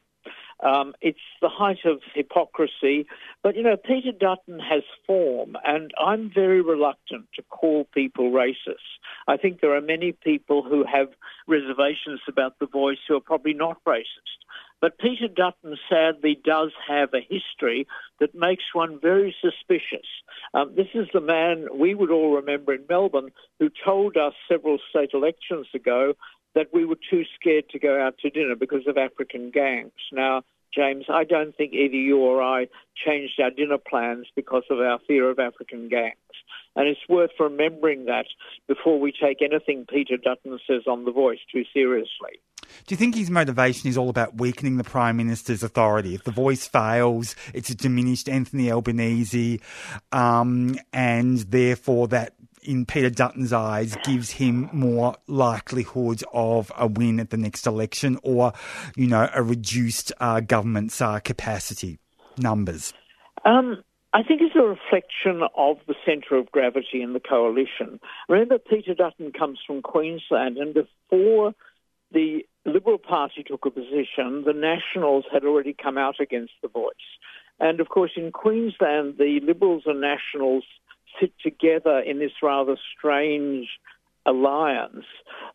[0.60, 3.06] Um, it's the height of hypocrisy.
[3.42, 8.98] But, you know, Peter Dutton has form, and I'm very reluctant to call people racist.
[9.26, 11.08] I think there are many people who have
[11.46, 14.38] reservations about the voice who are probably not racist.
[14.80, 17.86] But Peter Dutton sadly does have a history
[18.20, 20.06] that makes one very suspicious.
[20.52, 24.78] Um, this is the man we would all remember in Melbourne who told us several
[24.90, 26.14] state elections ago
[26.54, 29.92] that we were too scared to go out to dinner because of African gangs.
[30.12, 30.42] Now,
[30.74, 34.98] James, I don't think either you or I changed our dinner plans because of our
[35.06, 36.16] fear of African gangs.
[36.76, 38.26] And it's worth remembering that
[38.66, 42.40] before we take anything Peter Dutton says on The Voice too seriously.
[42.86, 46.14] Do you think his motivation is all about weakening the Prime Minister's authority?
[46.14, 49.60] If the voice fails, it's a diminished Anthony Albanese,
[50.12, 57.20] um, and therefore that, in Peter Dutton's eyes, gives him more likelihood of a win
[57.20, 58.52] at the next election or,
[58.96, 61.98] you know, a reduced uh, government's uh, capacity
[62.38, 62.92] numbers?
[63.44, 63.82] Um,
[64.14, 67.98] I think it's a reflection of the centre of gravity in the coalition.
[68.28, 71.52] Remember, Peter Dutton comes from Queensland, and before
[72.12, 76.92] the Liberal Party took a position, the Nationals had already come out against the voice.
[77.60, 80.64] And of course, in Queensland, the Liberals and Nationals
[81.20, 83.68] sit together in this rather strange
[84.26, 85.04] alliance.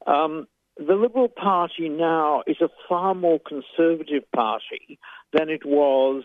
[0.08, 4.98] Um, the Liberal Party now is a far more conservative party
[5.34, 6.24] than it was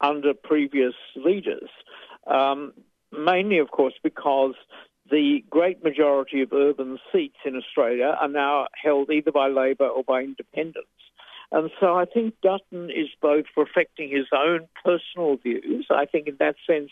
[0.00, 1.68] under previous leaders.
[2.26, 2.72] Um,
[3.12, 4.54] mainly, of course, because
[5.10, 10.04] the great majority of urban seats in Australia are now held either by Labor or
[10.04, 10.88] by independents.
[11.50, 15.86] And so I think Dutton is both reflecting his own personal views.
[15.90, 16.90] I think in that sense,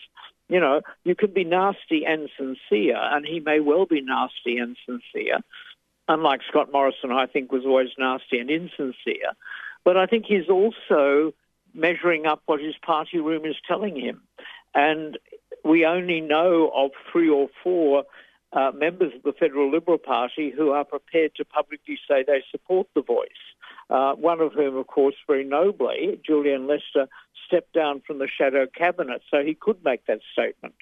[0.49, 4.75] you know, you can be nasty and sincere, and he may well be nasty and
[4.85, 5.39] sincere.
[6.07, 9.33] Unlike Scott Morrison, I think was always nasty and insincere.
[9.83, 11.33] But I think he's also
[11.73, 14.21] measuring up what his party room is telling him.
[14.73, 15.19] And
[15.67, 18.03] we only know of three or four
[18.53, 22.87] uh, members of the Federal Liberal Party who are prepared to publicly say they support
[22.95, 23.27] the voice.
[23.89, 27.07] Uh, one of whom, of course, very nobly, Julian Leeser,
[27.45, 30.75] stepped down from the shadow cabinet, so he could make that statement.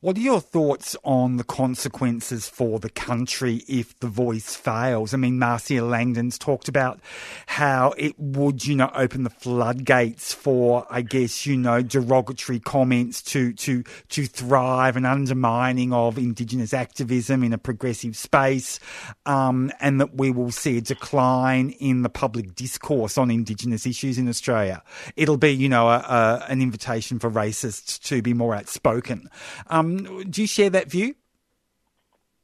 [0.00, 5.12] What are your thoughts on the consequences for the country if the voice fails?
[5.12, 7.00] I mean, Marcia Langton's talked about
[7.46, 13.22] how it would, you know, open the floodgates for, I guess, you know, derogatory comments
[13.22, 18.78] to, to, to thrive and undermining of Indigenous activism in a progressive space,
[19.26, 24.16] um, and that we will see a decline in the public discourse on Indigenous issues
[24.16, 24.80] in Australia.
[25.16, 29.28] It'll be, you know, a, a, an invitation for racists to be more outspoken.
[29.66, 31.14] Um, do you share that view?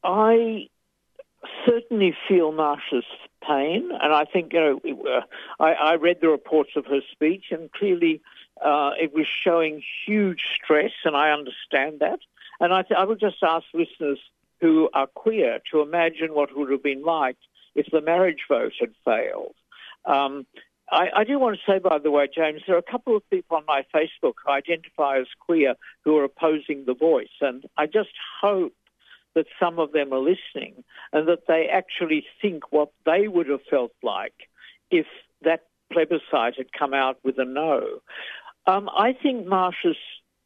[0.03, 0.69] I
[1.67, 3.05] certainly feel Marcia's
[3.47, 7.47] pain, and I think you know uh, I, I read the reports of her speech,
[7.51, 8.21] and clearly
[8.65, 12.21] uh, it was showing huge stress, and I understand that.
[12.61, 14.19] And I, th- I would just ask listeners
[14.61, 17.37] who are queer to imagine what it would have been like
[17.75, 19.55] if the marriage vote had failed.
[20.05, 20.47] Um,
[20.95, 23.29] I, I, do want to say, by the way, James, there are a couple of
[23.29, 27.87] people on my Facebook who identify as queer who are opposing the voice, and I
[27.87, 28.11] just
[28.41, 28.75] hope
[29.35, 33.63] that some of them are listening and that they actually think what they would have
[33.69, 34.49] felt like
[34.93, 35.07] if
[35.43, 38.01] that plebiscite had come out with a no.
[38.67, 39.97] Um, I think Marcia's,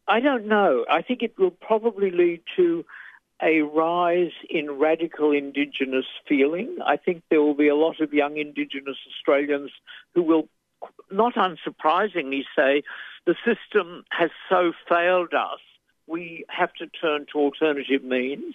[0.08, 2.84] I don't know, I think it will probably lead to
[3.42, 6.78] a rise in radical Indigenous feeling.
[6.84, 9.70] I think there will be a lot of young Indigenous Australians
[10.14, 10.48] who will,
[11.10, 12.82] not unsurprisingly, say
[13.26, 15.60] the system has so failed us,
[16.06, 18.54] we have to turn to alternative means.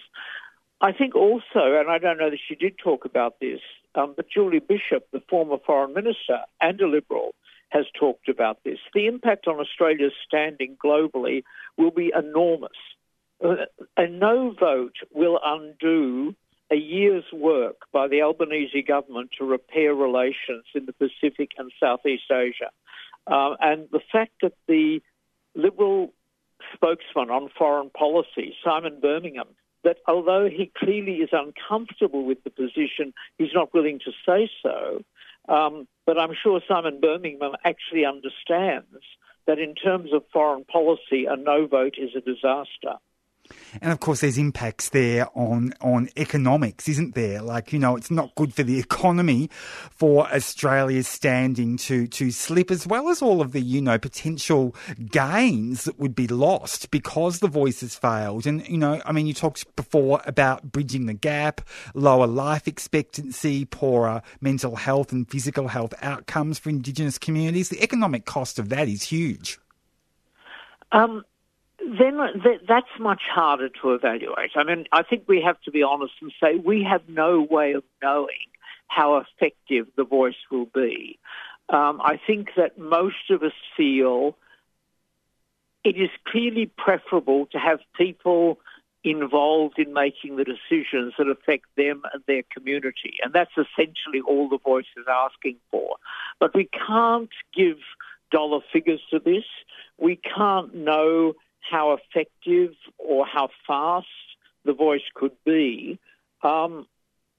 [0.80, 3.60] I think also, and I don't know that she did talk about this,
[3.94, 7.34] um, but Julie Bishop, the former foreign minister and a liberal,
[7.68, 8.78] has talked about this.
[8.92, 11.42] The impact on Australia's standing globally
[11.76, 12.76] will be enormous
[13.40, 16.34] a no vote will undo
[16.70, 22.30] a year's work by the Albanese government to repair relations in the Pacific and Southeast
[22.30, 22.70] Asia.
[23.26, 25.00] Uh, and the fact that the
[25.54, 26.12] Liberal
[26.74, 29.48] spokesman on foreign policy, Simon Birmingham,
[29.84, 35.02] that although he clearly is uncomfortable with the position, he's not willing to say so.
[35.48, 39.04] Um, but I'm sure Simon Birmingham actually understands
[39.46, 42.98] that in terms of foreign policy, a no vote is a disaster.
[43.80, 47.42] And of course, there's impacts there on, on economics, isn't there?
[47.42, 49.50] Like, you know, it's not good for the economy
[49.90, 54.74] for Australia's standing to, to slip, as well as all of the, you know, potential
[55.10, 58.46] gains that would be lost because the voice has failed.
[58.46, 61.60] And, you know, I mean, you talked before about bridging the gap,
[61.94, 67.68] lower life expectancy, poorer mental health and physical health outcomes for Indigenous communities.
[67.68, 69.58] The economic cost of that is huge.
[70.92, 71.24] Um,
[71.98, 74.50] then th- that's much harder to evaluate.
[74.56, 77.72] I mean, I think we have to be honest and say we have no way
[77.72, 78.48] of knowing
[78.88, 81.18] how effective the voice will be.
[81.68, 84.36] Um, I think that most of us feel
[85.82, 88.58] it is clearly preferable to have people
[89.04, 93.16] involved in making the decisions that affect them and their community.
[93.22, 95.96] And that's essentially all the voice is asking for.
[96.40, 97.76] But we can't give
[98.30, 99.44] dollar figures to this.
[99.98, 101.34] We can't know
[101.70, 104.06] how effective or how fast
[104.64, 105.98] the voice could be.
[106.42, 106.86] Um,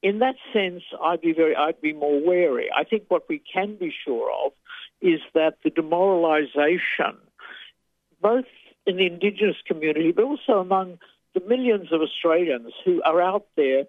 [0.02, 2.70] in that sense, I'd be very, I'd be more wary.
[2.76, 4.52] I think what we can be sure of
[5.02, 7.16] is that the demoralisation,
[8.22, 8.46] both
[8.86, 11.00] in the Indigenous community, but also among
[11.34, 13.86] the millions of Australians who are out there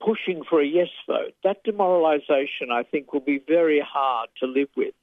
[0.00, 4.68] pushing for a yes vote, that demoralisation, I think, will be very hard to live
[4.76, 4.94] with.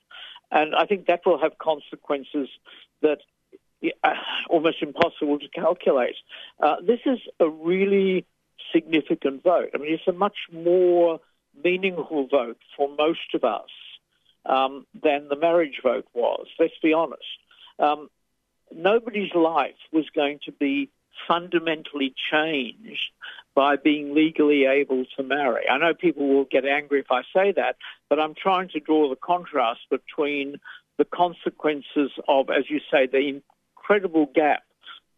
[0.52, 2.50] And I think that will have consequences
[3.02, 3.20] that
[4.03, 4.14] uh,
[4.49, 6.15] almost impossible to calculate.
[6.61, 8.26] Uh, this is a really
[8.73, 9.69] significant vote.
[9.73, 11.19] I mean, it's a much more
[11.64, 13.69] meaningful vote for most of us
[14.45, 16.47] um, than the marriage vote was.
[16.60, 17.23] Let's be honest.
[17.80, 18.10] Um,
[18.76, 20.89] nobody's life was going to be
[21.27, 23.11] fundamentally changed
[23.56, 25.68] by being legally able to marry.
[25.69, 27.76] I know people will get angry if I say that,
[28.10, 30.57] but I'm trying to draw the contrast between
[30.97, 33.41] the consequences of, as you say, the
[33.90, 34.64] incredible gap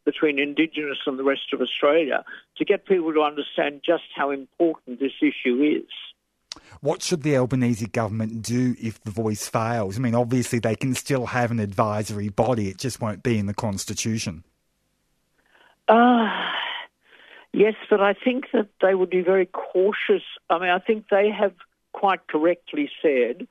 [0.06, 2.24] between Indigenous and the rest of Australia
[2.58, 6.62] to get people to understand just how important this issue is.
[6.82, 9.98] What should the Albanese government do if the voice fails?
[9.98, 13.46] I mean, obviously they can still have an advisory body, it just won't be in
[13.46, 14.44] the constitution.
[15.88, 16.28] Uh,
[17.54, 20.24] yes, but I think that they would be very cautious.
[20.50, 21.54] I mean, I think they have
[21.94, 23.48] quite correctly said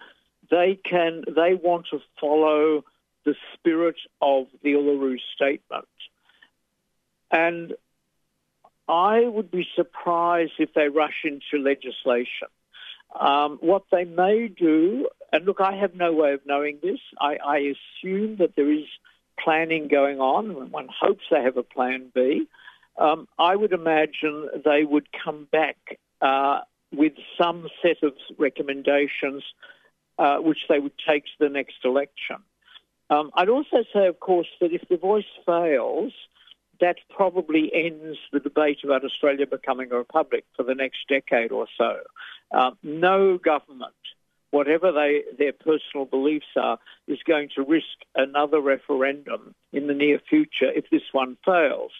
[0.50, 2.82] they can, they want to follow
[3.24, 5.88] the spirit of the Uluru Statement.
[7.30, 7.74] And
[8.88, 12.48] I would be surprised if they rush into legislation.
[13.18, 17.00] Um, what they may do, and look, I have no way of knowing this.
[17.20, 18.84] I, I assume that there is
[19.38, 22.46] planning going on, and one hopes they have a plan B.
[22.98, 25.76] Um, I would imagine they would come back
[26.20, 26.60] uh,
[26.92, 29.42] with some set of recommendations
[30.18, 32.36] uh, which they would take to the next election.
[33.10, 36.12] Um, I'd also say, of course, that if the voice fails,
[36.80, 41.66] that probably ends the debate about Australia becoming a republic for the next decade or
[41.76, 41.98] so.
[42.52, 43.92] Uh, no government,
[44.50, 50.20] whatever they, their personal beliefs are, is going to risk another referendum in the near
[50.28, 51.92] future if this one fails.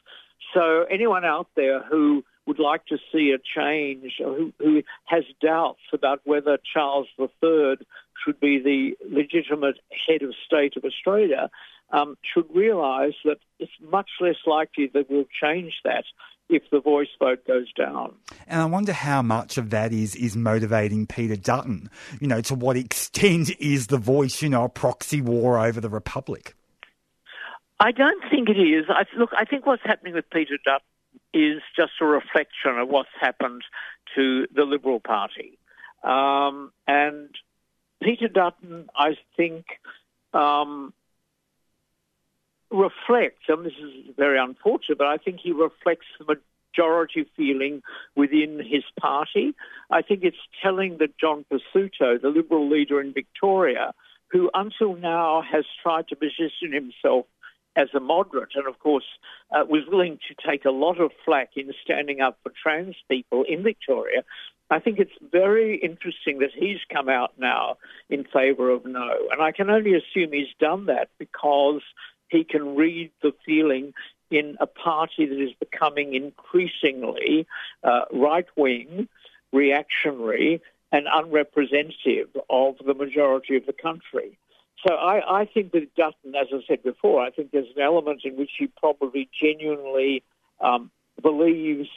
[0.54, 5.82] So anyone out there who would like to see a change, who, who has doubts
[5.92, 7.76] about whether Charles III
[8.24, 11.50] should be the legitimate head of state of Australia,
[11.92, 16.04] um, should realise that it's much less likely that we'll change that
[16.48, 18.14] if the voice vote goes down.
[18.46, 21.90] And I wonder how much of that is is motivating Peter Dutton.
[22.20, 25.88] You know, to what extent is the voice, you know, a proxy war over the
[25.88, 26.54] Republic?
[27.78, 28.86] I don't think it is.
[28.88, 30.84] I, look, I think what's happening with Peter Dutton
[31.32, 33.62] is just a reflection of what's happened
[34.16, 35.58] to the Liberal Party.
[36.02, 37.30] Um, and
[38.02, 39.66] Peter Dutton, I think,
[40.32, 40.92] um,
[42.70, 46.36] reflects, and this is very unfortunate, but I think he reflects the
[46.76, 47.82] majority feeling
[48.14, 49.54] within his party.
[49.90, 53.92] I think it's telling that John Pesutto, the Liberal leader in Victoria,
[54.30, 57.26] who until now has tried to position himself
[57.76, 59.04] as a moderate, and of course
[59.52, 63.44] uh, was willing to take a lot of flack in standing up for trans people
[63.48, 64.24] in Victoria.
[64.70, 67.78] I think it's very interesting that he's come out now
[68.08, 71.82] in favour of no, and I can only assume he's done that because
[72.28, 73.92] he can read the feeling
[74.30, 77.46] in a party that is becoming increasingly
[77.82, 79.08] uh, right wing,
[79.52, 84.38] reactionary, and unrepresentative of the majority of the country.
[84.86, 88.22] So I, I think with Dutton, as I said before, I think there's an element
[88.24, 90.22] in which he probably genuinely
[90.60, 90.90] um,
[91.20, 91.88] believes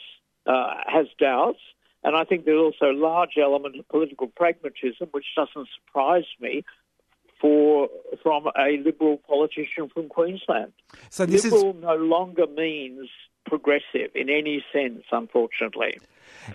[0.46, 1.60] uh, has doubts.
[2.02, 6.64] And I think there's also a large element of political pragmatism, which doesn't surprise me,
[7.40, 7.88] for
[8.22, 10.72] from a Liberal politician from Queensland.
[11.08, 13.08] So this is- no longer means
[13.44, 15.98] progressive in any sense, unfortunately.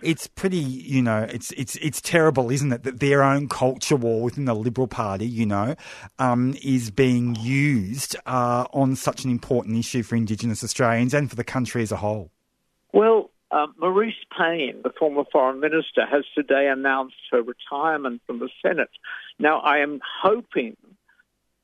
[0.03, 4.21] It's pretty, you know, it's it's it's terrible, isn't it, that their own culture war
[4.21, 5.75] within the Liberal Party, you know,
[6.19, 11.35] um, is being used uh, on such an important issue for Indigenous Australians and for
[11.35, 12.29] the country as a whole.
[12.93, 18.49] Well, um, Marise Payne, the former foreign minister, has today announced her retirement from the
[18.61, 18.91] Senate.
[19.39, 20.77] Now, I am hoping,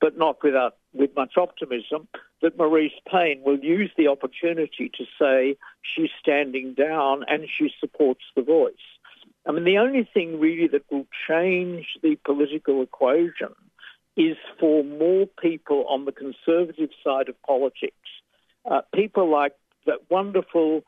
[0.00, 2.08] but not without with much optimism,
[2.42, 8.22] that Marise Payne will use the opportunity to say she's standing down and she supports
[8.34, 8.74] the voice.
[9.46, 13.54] I mean, the only thing really that will change the political equation
[14.16, 17.94] is for more people on the conservative side of politics.
[18.68, 19.52] Uh, people like
[19.86, 20.82] that wonderful,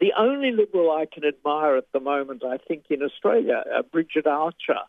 [0.00, 4.26] the only Liberal I can admire at the moment, I think, in Australia, uh, Bridget
[4.26, 4.80] Archer,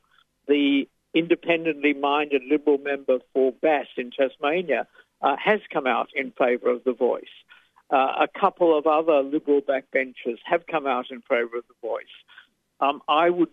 [0.47, 4.87] the independently minded Liberal member for Bass in Tasmania,
[5.25, 7.35] uh, has come out in favour of the voice.
[7.89, 12.15] Uh, a couple of other Liberal backbenchers have come out in favour of the voice.
[12.79, 13.49] Um, I would,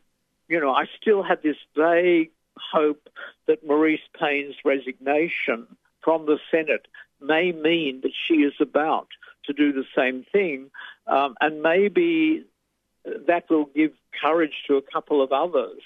[0.49, 3.09] you know, I still have this vague hope
[3.47, 5.67] that Marise Payne's resignation
[6.03, 6.87] from the Senate
[7.21, 9.09] may mean that she is about
[9.47, 10.71] to do the same thing,
[11.07, 12.45] um, and maybe
[13.05, 15.81] that will give courage to a couple of others,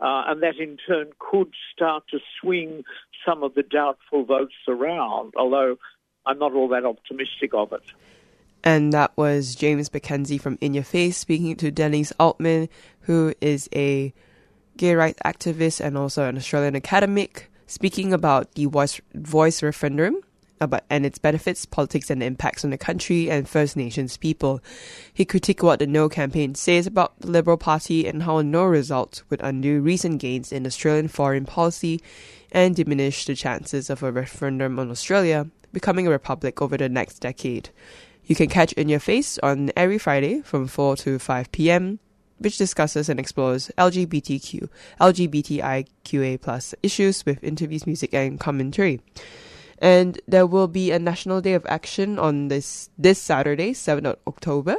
[0.00, 2.84] uh, and that in turn could start to swing
[3.26, 5.32] some of the doubtful votes around.
[5.36, 5.76] Although
[6.26, 7.82] I'm not all that optimistic of it.
[8.62, 12.68] And that was James Mackenzie from In Your Face speaking to Dennis Altman,
[13.02, 14.12] who is a
[14.76, 20.20] gay rights activist and also an Australian academic, speaking about the voice, voice referendum
[20.60, 24.60] Uh, about, and its benefits, politics, and impacts on the country and First Nations people.
[25.12, 28.64] He critiqued what the No campaign says about the Liberal Party and how a no
[28.64, 32.00] result would undo recent gains in Australian foreign policy
[32.52, 37.20] and diminish the chances of a referendum on Australia becoming a republic over the next
[37.20, 37.70] decade.
[38.24, 42.00] You can catch In Your Face on every Friday from 4 to 5 p.m.,
[42.38, 44.68] which discusses and explores LGBTQ,
[45.00, 49.00] LGBTIQA plus issues with interviews, music, and commentary.
[49.80, 54.18] And there will be a National Day of Action on this this Saturday, 7th of
[54.26, 54.76] October,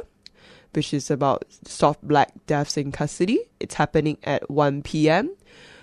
[0.74, 3.40] which is about soft black deaths in custody.
[3.58, 5.34] It's happening at 1 p.m.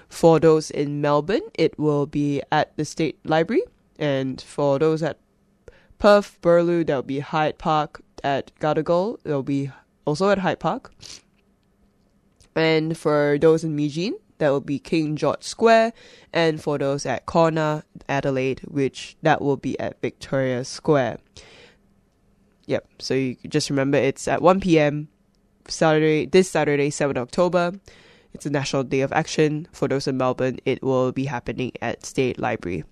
[0.08, 3.64] For those in Melbourne, it will be at the State Library.
[4.00, 5.20] And for those at
[6.00, 8.02] Perth, Boorloo, there'll be Hyde Park.
[8.22, 9.72] At Gadigal, there'll be
[10.04, 10.94] also at Hyde Park.
[12.56, 15.94] And for those in Eugene, that will be King George Square.
[16.34, 21.20] And for those at Kaurna, Adelaide, which that will be at Victoria Square.
[22.66, 25.08] Yep, so you just remember it's at 1 p.m.
[25.68, 27.74] Saturday, this Saturday, 7th October.
[28.34, 29.68] It's a National Day of Action.
[29.72, 32.84] For those in Melbourne, it will be happening at State Library.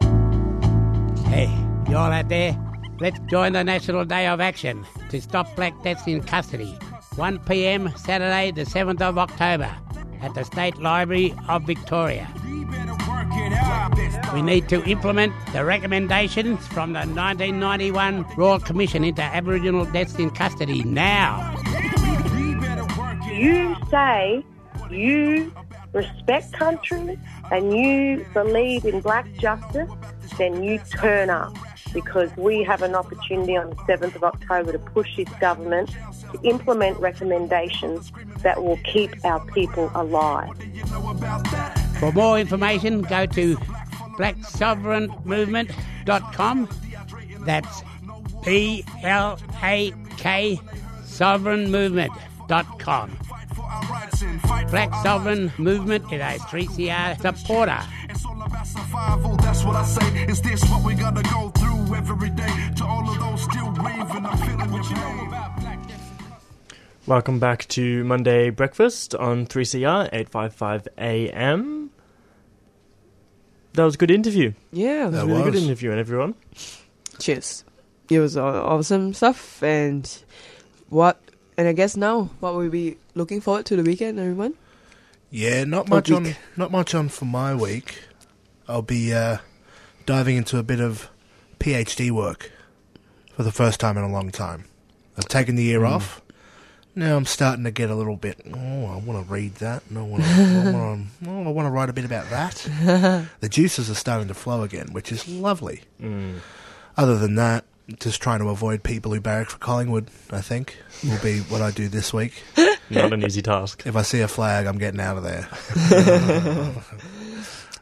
[0.00, 1.48] Hey,
[1.88, 2.58] you all out there?
[3.00, 6.76] Let's join the National Day of Action to stop black deaths in custody.
[7.18, 7.92] 1 p.m.
[7.96, 9.68] Saturday, the 7th of October,
[10.22, 12.32] at the State Library of Victoria.
[14.32, 20.30] We need to implement the recommendations from the 1991 Royal Commission into Aboriginal deaths in
[20.30, 21.56] custody now.
[23.32, 24.44] You say
[24.88, 25.52] you
[25.92, 27.18] respect country
[27.50, 29.90] and you believe in black justice,
[30.38, 31.56] then you turn up
[31.92, 35.90] because we have an opportunity on the 7th of October to push this government
[36.32, 38.12] to implement recommendations
[38.42, 40.54] that will keep our people alive.
[41.98, 43.56] For more information, go to
[44.16, 46.68] blacksovereignmovement.com.
[47.40, 47.82] That's
[48.44, 50.60] B L A K
[51.04, 53.18] sovereignmovement.com.
[54.70, 57.80] Black Sovereign Movement is a 3CR supporter.
[58.52, 60.24] Survival, that's what I say.
[60.24, 62.70] Is this what we gotta go through every day?
[62.76, 65.78] To all of those still grieving, I'm feeling what you know about black
[67.06, 71.90] Welcome back to Monday Breakfast on 3CR 855 AM.
[73.74, 74.54] That was a good interview.
[74.72, 75.64] Yeah, That was a that really good was.
[75.64, 76.34] interview, and everyone.
[77.18, 77.64] Cheers.
[78.10, 79.62] It was aw- awesome stuff.
[79.62, 80.10] And
[80.88, 81.20] what?
[81.58, 84.54] And I guess now, what will we be looking forward to the weekend, everyone?
[85.30, 88.04] Yeah, not Or much on not much on for my week.
[88.68, 89.38] I'll be uh,
[90.06, 91.08] diving into a bit of
[91.58, 92.52] PhD work
[93.34, 94.64] for the first time in a long time.
[95.16, 95.90] I've taken the year Mm.
[95.90, 96.22] off.
[96.94, 98.40] Now I'm starting to get a little bit.
[98.52, 99.88] Oh, I want to read that.
[99.90, 100.30] No, I want to.
[100.30, 101.28] I want to.
[101.30, 103.28] Oh, I want to write a bit about that.
[103.40, 105.82] the juices are starting to flow again, which is lovely.
[106.02, 106.38] Mm.
[106.96, 107.64] Other than that,
[108.00, 110.08] just trying to avoid people who barrack for Collingwood.
[110.32, 112.42] I think will be what I do this week.
[112.90, 113.84] Not an easy task.
[113.86, 115.48] If I see a flag, I'm getting out of there.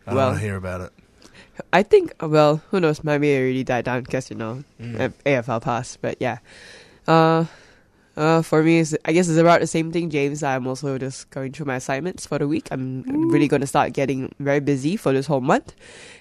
[0.06, 0.92] I don't Well- want to hear about it.
[1.72, 3.02] I think, well, who knows?
[3.02, 5.12] Maybe it already died down because, you know, Mm.
[5.24, 6.02] AFL passed.
[6.02, 6.38] But yeah.
[7.08, 7.46] Uh,
[8.14, 10.42] uh, for me, it's, I guess it's about the same thing, James.
[10.42, 12.68] I'm also just going through my assignments for the week.
[12.70, 15.72] I'm really going to start getting very busy for this whole month.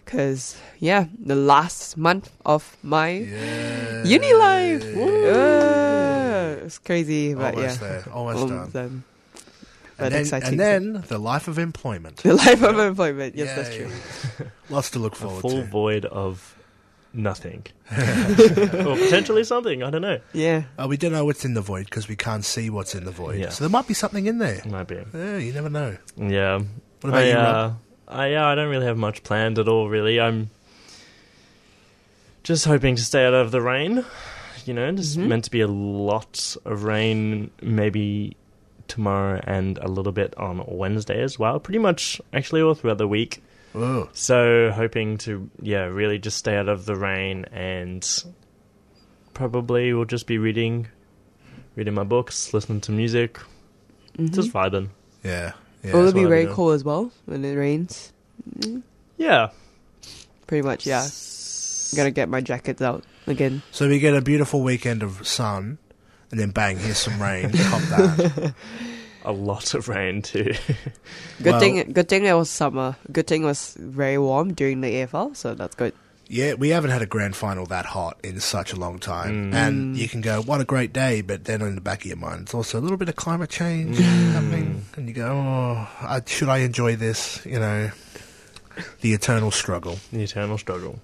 [0.06, 3.10] Because, yeah, the last month of my
[4.06, 4.84] uni life.
[4.96, 7.88] Uh, it's crazy, but Almost yeah.
[7.88, 8.04] there.
[8.14, 9.04] Almost done.
[9.98, 10.50] But And then, exciting.
[10.50, 12.18] and then the life of employment.
[12.18, 13.36] The life of employment.
[13.36, 14.48] Yes, that's true.
[14.70, 15.64] Lots to look A forward full to.
[15.64, 16.56] void of
[17.14, 17.66] nothing.
[17.92, 20.20] or potentially something, I don't know.
[20.34, 20.64] Yeah.
[20.78, 23.12] Oh, we don't know what's in the void because we can't see what's in the
[23.12, 23.40] void.
[23.40, 23.50] Yeah.
[23.50, 24.62] So there might be something in there.
[24.66, 25.02] Might be.
[25.14, 25.98] Yeah, you never know.
[26.18, 26.58] Yeah.
[27.02, 27.78] What about I, you, uh, Rob?
[28.08, 30.20] I, yeah, I don't really have much planned at all, really.
[30.20, 30.50] I'm
[32.44, 34.04] just hoping to stay out of the rain.
[34.66, 35.30] You know, there's Mm-hmm.
[35.30, 38.36] meant to be a lot of rain, maybe
[38.88, 41.60] tomorrow and a little bit on Wednesday as well.
[41.60, 43.44] Pretty much, actually, all throughout the week.
[43.74, 44.10] Whoa.
[44.14, 48.08] So, hoping to, yeah, really just stay out of the rain and
[49.34, 50.88] probably will just be reading,
[51.76, 53.40] reading my books, listening to music,
[54.32, 54.90] just vibing.
[55.24, 55.54] Yeah.
[55.84, 55.94] yeah.
[55.94, 56.56] Will it that's be what I'll be very doing.
[56.56, 58.14] cold as well when it rains?
[58.60, 58.84] Mm,
[59.18, 59.50] Yeah.
[60.48, 61.02] Pretty much, yeah.
[61.04, 63.62] I'm gonna get my jackets out again.
[63.72, 65.80] So we get a beautiful weekend of sun,
[66.32, 67.52] and then bang, here's some rain.
[67.70, 68.54] Cop that.
[69.24, 70.54] A lot of rain too.
[71.42, 72.96] Good Well- thing, good thing it was summer.
[73.12, 75.94] Good thing it was very warm during the AFL, so that's good.
[76.28, 79.52] Yeah, we haven't had a grand final that hot in such a long time.
[79.52, 79.56] Mm.
[79.56, 80.00] And mm.
[80.00, 82.44] you can go, what a great day, but then in the back of your mind,
[82.44, 84.32] it's also a little bit of climate change mm.
[84.32, 84.86] happening.
[84.96, 87.46] And you go, oh, I, should I enjoy this?
[87.46, 87.92] You know,
[89.02, 90.00] the eternal struggle.
[90.12, 91.00] The eternal struggle.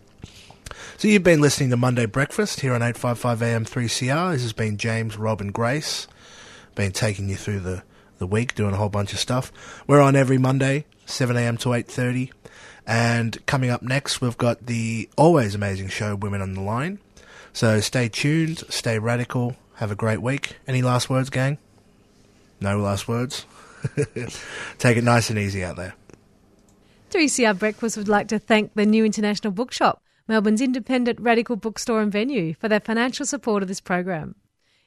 [0.98, 4.34] So you've been listening to Monday Breakfast here on 855 AM 3CR.
[4.34, 6.07] This has been James, Rob and Grace.
[6.76, 7.84] Been taking you through the,
[8.19, 9.52] the week, doing a whole bunch of stuff.
[9.88, 12.31] We're on every Monday, 7am to 8.30.
[12.88, 16.99] And coming up next, we've got the always amazing show, Women on the Line.
[17.53, 20.57] So stay tuned, stay radical, have a great week.
[20.68, 21.57] Any last words, gang?
[22.60, 23.45] No last words?
[24.77, 25.95] Take it nice and easy out there.
[27.11, 30.02] 3CR Breakfast would like to thank the New International Bookshop,
[30.32, 34.34] Melbourne's independent radical bookstore and venue, for their financial support of this program.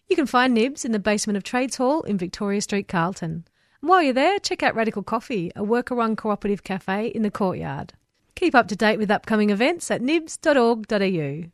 [0.08, 3.44] You can find Nibs in the basement of Trades Hall in Victoria Street, Carlton.
[3.82, 7.92] And while you're there, check out Radical Coffee, a worker-run cooperative cafe in the courtyard.
[8.34, 11.50] Keep up to date with upcoming events at nibs.org.au.